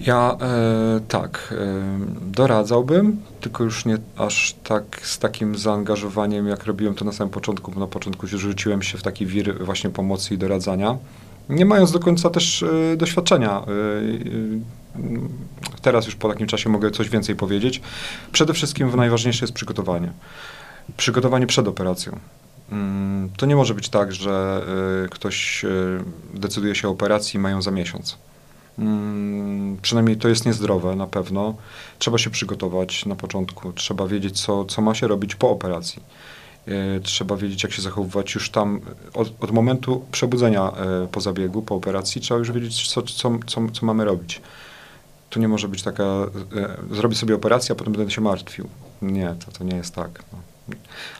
Ja 0.00 0.36
e, 0.40 1.00
tak, 1.08 1.54
e, 1.54 1.56
doradzałbym, 2.20 3.22
tylko 3.40 3.64
już 3.64 3.84
nie 3.84 3.98
aż 4.16 4.54
tak 4.64 5.00
z 5.02 5.18
takim 5.18 5.56
zaangażowaniem, 5.58 6.48
jak 6.48 6.64
robiłem 6.64 6.94
to 6.94 7.04
na 7.04 7.12
samym 7.12 7.30
początku, 7.30 7.72
bo 7.72 7.80
na 7.80 7.86
początku 7.86 8.26
rzuciłem 8.26 8.82
się 8.82 8.98
w 8.98 9.02
taki 9.02 9.26
wir 9.26 9.64
właśnie 9.64 9.90
pomocy 9.90 10.34
i 10.34 10.38
doradzania, 10.38 10.96
nie 11.48 11.64
mając 11.64 11.92
do 11.92 11.98
końca 11.98 12.30
też 12.30 12.62
e, 12.62 12.96
doświadczenia. 12.96 13.50
E, 13.50 13.62
e, 13.62 13.64
teraz 15.82 16.06
już 16.06 16.16
po 16.16 16.28
takim 16.28 16.46
czasie 16.46 16.70
mogę 16.70 16.90
coś 16.90 17.08
więcej 17.08 17.36
powiedzieć. 17.36 17.80
Przede 18.32 18.54
wszystkim 18.54 18.96
najważniejsze 18.96 19.44
jest 19.44 19.52
przygotowanie 19.52 20.12
przygotowanie 20.96 21.46
przed 21.46 21.68
operacją. 21.68 22.18
Mm, 22.72 23.30
to 23.36 23.46
nie 23.46 23.56
może 23.56 23.74
być 23.74 23.88
tak, 23.88 24.12
że 24.12 24.62
y, 25.04 25.08
ktoś 25.08 25.64
y, 25.64 26.04
decyduje 26.34 26.74
się 26.74 26.88
o 26.88 26.90
operacji 26.90 27.36
i 27.36 27.40
mają 27.40 27.62
za 27.62 27.70
miesiąc. 27.70 28.18
Mm, 28.78 29.76
przynajmniej 29.82 30.16
to 30.16 30.28
jest 30.28 30.46
niezdrowe 30.46 30.96
na 30.96 31.06
pewno. 31.06 31.54
Trzeba 31.98 32.18
się 32.18 32.30
przygotować 32.30 33.06
na 33.06 33.16
początku, 33.16 33.72
trzeba 33.72 34.06
wiedzieć, 34.06 34.40
co, 34.40 34.64
co 34.64 34.82
ma 34.82 34.94
się 34.94 35.06
robić 35.06 35.34
po 35.34 35.50
operacji. 35.50 36.02
Y, 36.68 37.00
trzeba 37.02 37.36
wiedzieć, 37.36 37.62
jak 37.62 37.72
się 37.72 37.82
zachowywać 37.82 38.34
już 38.34 38.50
tam 38.50 38.80
od, 39.14 39.32
od 39.40 39.50
momentu 39.50 40.04
przebudzenia 40.12 40.72
po 41.12 41.20
zabiegu, 41.20 41.62
po 41.62 41.74
operacji, 41.74 42.20
trzeba 42.20 42.38
już 42.38 42.52
wiedzieć, 42.52 42.88
co, 42.88 43.02
co, 43.02 43.38
co, 43.46 43.60
co 43.72 43.86
mamy 43.86 44.04
robić. 44.04 44.40
To 45.30 45.40
nie 45.40 45.48
może 45.48 45.68
być 45.68 45.82
taka, 45.82 46.04
zrobię 46.90 47.16
sobie 47.16 47.34
operację, 47.34 47.72
a 47.72 47.76
potem 47.76 47.92
będę 47.92 48.10
się 48.10 48.20
martwił. 48.20 48.68
Nie, 49.02 49.34
to, 49.46 49.52
to 49.52 49.64
nie 49.64 49.76
jest 49.76 49.94
tak. 49.94 50.22
No. 50.32 50.55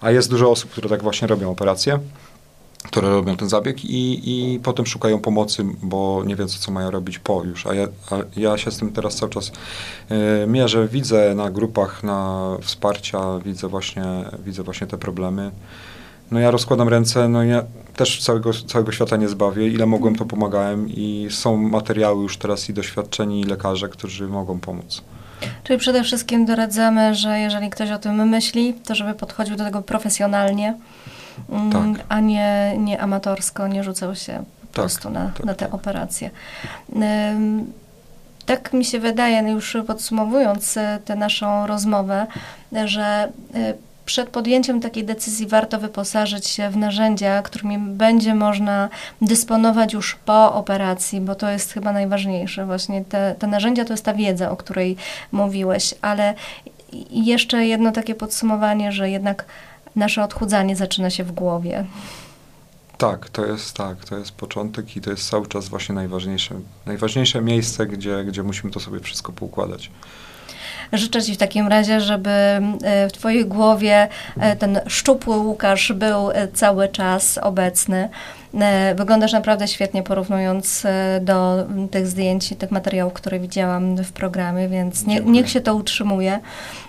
A 0.01 0.11
jest 0.11 0.31
dużo 0.31 0.51
osób, 0.51 0.71
które 0.71 0.89
tak 0.89 1.03
właśnie 1.03 1.29
robią 1.29 1.51
operacje 1.51 1.99
które 2.87 3.11
robią 3.11 3.37
ten 3.37 3.49
zabieg 3.49 3.85
i, 3.85 4.21
i 4.25 4.61
potem 4.61 4.87
szukają 4.87 5.19
pomocy, 5.19 5.65
bo 5.83 6.23
nie 6.27 6.37
wiedzą, 6.37 6.59
co 6.59 6.73
mają 6.73 6.91
robić 6.91 7.19
po 7.19 7.45
już. 7.45 7.67
A 7.67 7.75
ja, 7.75 7.89
a 8.11 8.17
ja 8.37 8.59
się 8.59 8.71
z 8.71 8.79
tym 8.79 8.93
teraz 8.93 9.17
cały 9.17 9.33
czas 9.33 9.53
y, 10.45 10.47
mierzę, 10.47 10.89
widzę 10.89 11.35
na 11.35 11.51
grupach, 11.51 12.03
na 12.03 12.51
wsparcia, 12.61 13.39
widzę 13.45 13.69
właśnie, 13.69 14.05
widzę 14.45 14.63
właśnie 14.63 14.87
te 14.87 14.99
problemy. 14.99 15.51
No 16.31 16.41
ja 16.41 16.51
rozkładam 16.51 16.89
ręce, 16.89 17.29
no 17.29 17.45
ja 17.45 17.65
też 17.97 18.25
całego, 18.25 18.51
całego 18.53 18.93
świata 18.93 19.17
nie 19.17 19.29
zbawię. 19.29 19.69
Ile 19.69 19.87
mogłem, 19.87 20.17
to 20.17 20.25
pomagałem 20.25 20.89
i 20.89 21.29
są 21.31 21.57
materiały 21.57 22.23
już 22.23 22.37
teraz 22.37 22.69
i 22.69 22.75
doświadczeni 22.75 23.45
lekarze, 23.45 23.89
którzy 23.89 24.29
mogą 24.29 24.61
pomóc. 24.61 25.03
Czyli 25.67 25.79
przede 25.79 26.03
wszystkim 26.03 26.47
doradzamy, 26.47 27.15
że 27.15 27.39
jeżeli 27.41 27.71
ktoś 27.71 27.91
o 27.91 27.99
tym 27.99 28.29
myśli, 28.29 28.75
to 28.75 28.95
żeby 28.95 29.15
podchodził 29.15 29.57
do 29.57 29.65
tego 29.65 29.83
profesjonalnie, 29.83 30.75
mm, 31.51 31.71
Tak. 31.95 32.05
a 32.09 32.21
nie, 32.21 32.75
nie 32.79 33.01
amatorsko, 33.01 33.69
nie 33.69 33.85
rzucał 33.85 34.15
się 34.15 34.33
po 34.61 34.67
Tak, 34.67 34.73
prostu 34.73 35.11
na, 35.11 35.31
tak, 35.37 35.47
na 35.47 35.55
te 35.55 35.71
operacje. 35.71 36.31
Tak 38.47 38.73
mi 38.73 38.85
się 38.85 39.01
wydaje, 39.01 39.51
już 39.51 39.77
podsumowując 39.87 40.77
e, 40.77 40.99
tę 41.05 41.17
naszą 41.17 41.67
rozmowę, 41.67 42.27
że 42.85 43.29
e, 43.55 43.75
przed 44.07 44.31
podjęciem 44.31 44.81
takiej 44.81 45.05
decyzji 45.05 45.47
warto 45.47 45.79
wyposażyć 45.79 46.47
się 46.47 46.71
w 46.71 46.77
narzędzia, 46.77 47.43
którymi 47.43 47.79
będzie 47.79 48.35
można 48.35 48.89
dysponować 49.23 49.93
już 49.93 50.15
po 50.15 50.55
operacji, 50.55 51.21
bo 51.21 51.35
to 51.35 51.51
jest 51.51 51.73
chyba 51.73 51.93
najważniejsze. 51.93 52.67
Właśnie 52.67 53.05
te, 53.05 53.35
te 53.39 53.47
narzędzia 53.47 53.85
to 53.85 53.93
jest 53.93 54.05
ta 54.05 54.15
wiedza, 54.15 54.51
o 54.51 54.57
której 54.57 54.97
mówiłeś, 55.33 55.95
ale 56.03 56.35
jeszcze 57.11 57.67
jedno 57.67 57.93
takie 57.93 58.15
podsumowanie, 58.15 58.93
że 58.93 59.11
jednak 59.11 59.45
nasze 59.97 60.25
odchudzanie 60.25 60.77
zaczyna 60.77 61.11
się 61.11 61.25
w 61.25 61.33
głowie. 61.33 61.85
Tak, 62.99 63.31
to 63.31 63.47
jest 63.47 63.77
tak, 63.77 64.05
to 64.05 64.19
jest 64.19 64.33
początek 64.33 64.97
i 64.97 65.01
to 65.01 65.11
jest 65.11 65.29
cały 65.31 65.47
czas 65.47 65.69
właśnie 65.69 65.95
najważniejsze, 65.95 66.61
najważniejsze 66.87 67.43
miejsce, 67.43 67.87
gdzie, 67.87 68.25
gdzie 68.25 68.43
musimy 68.43 68.73
to 68.73 68.81
sobie 68.81 69.01
wszystko 69.01 69.33
poukładać. 69.33 69.91
Życzę 70.93 71.23
Ci 71.23 71.35
w 71.35 71.37
takim 71.37 71.69
razie, 71.69 72.01
żeby 72.01 72.31
e, 72.31 73.09
w 73.09 73.13
Twojej 73.13 73.47
głowie 73.47 74.09
e, 74.41 74.57
ten 74.57 74.81
szczupły 74.87 75.37
Łukasz 75.37 75.93
był 75.93 76.31
e, 76.31 76.49
cały 76.49 76.89
czas 76.89 77.39
obecny. 77.39 78.09
Wyglądasz 78.97 79.33
naprawdę 79.33 79.69
świetnie 79.69 80.03
porównując 80.03 80.87
do 81.21 81.67
tych 81.91 82.07
zdjęć 82.07 82.53
i 82.53 82.57
tych 82.57 82.71
materiałów, 82.71 83.13
które 83.13 83.41
widziałam 83.41 83.97
w 83.97 84.13
programie, 84.13 84.69
więc 84.69 85.07
nie, 85.07 85.21
niech 85.21 85.49
się 85.51 85.61
to 85.61 85.75
utrzymuje. 85.75 86.41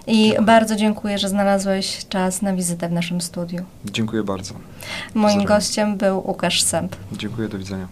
I 0.07 0.23
Dziękuję. 0.23 0.41
bardzo 0.41 0.75
dziękuję, 0.75 1.17
że 1.17 1.29
znalazłeś 1.29 2.05
czas 2.09 2.41
na 2.41 2.53
wizytę 2.53 2.89
w 2.89 2.91
naszym 2.91 3.21
studiu. 3.21 3.63
Dziękuję 3.85 4.23
bardzo. 4.23 4.53
Moim 4.53 4.63
Pozdrawiam. 5.13 5.45
gościem 5.45 5.97
był 5.97 6.27
Łukasz 6.27 6.61
Sęp. 6.61 6.95
Dziękuję, 7.11 7.47
do 7.49 7.57
widzenia. 7.57 7.87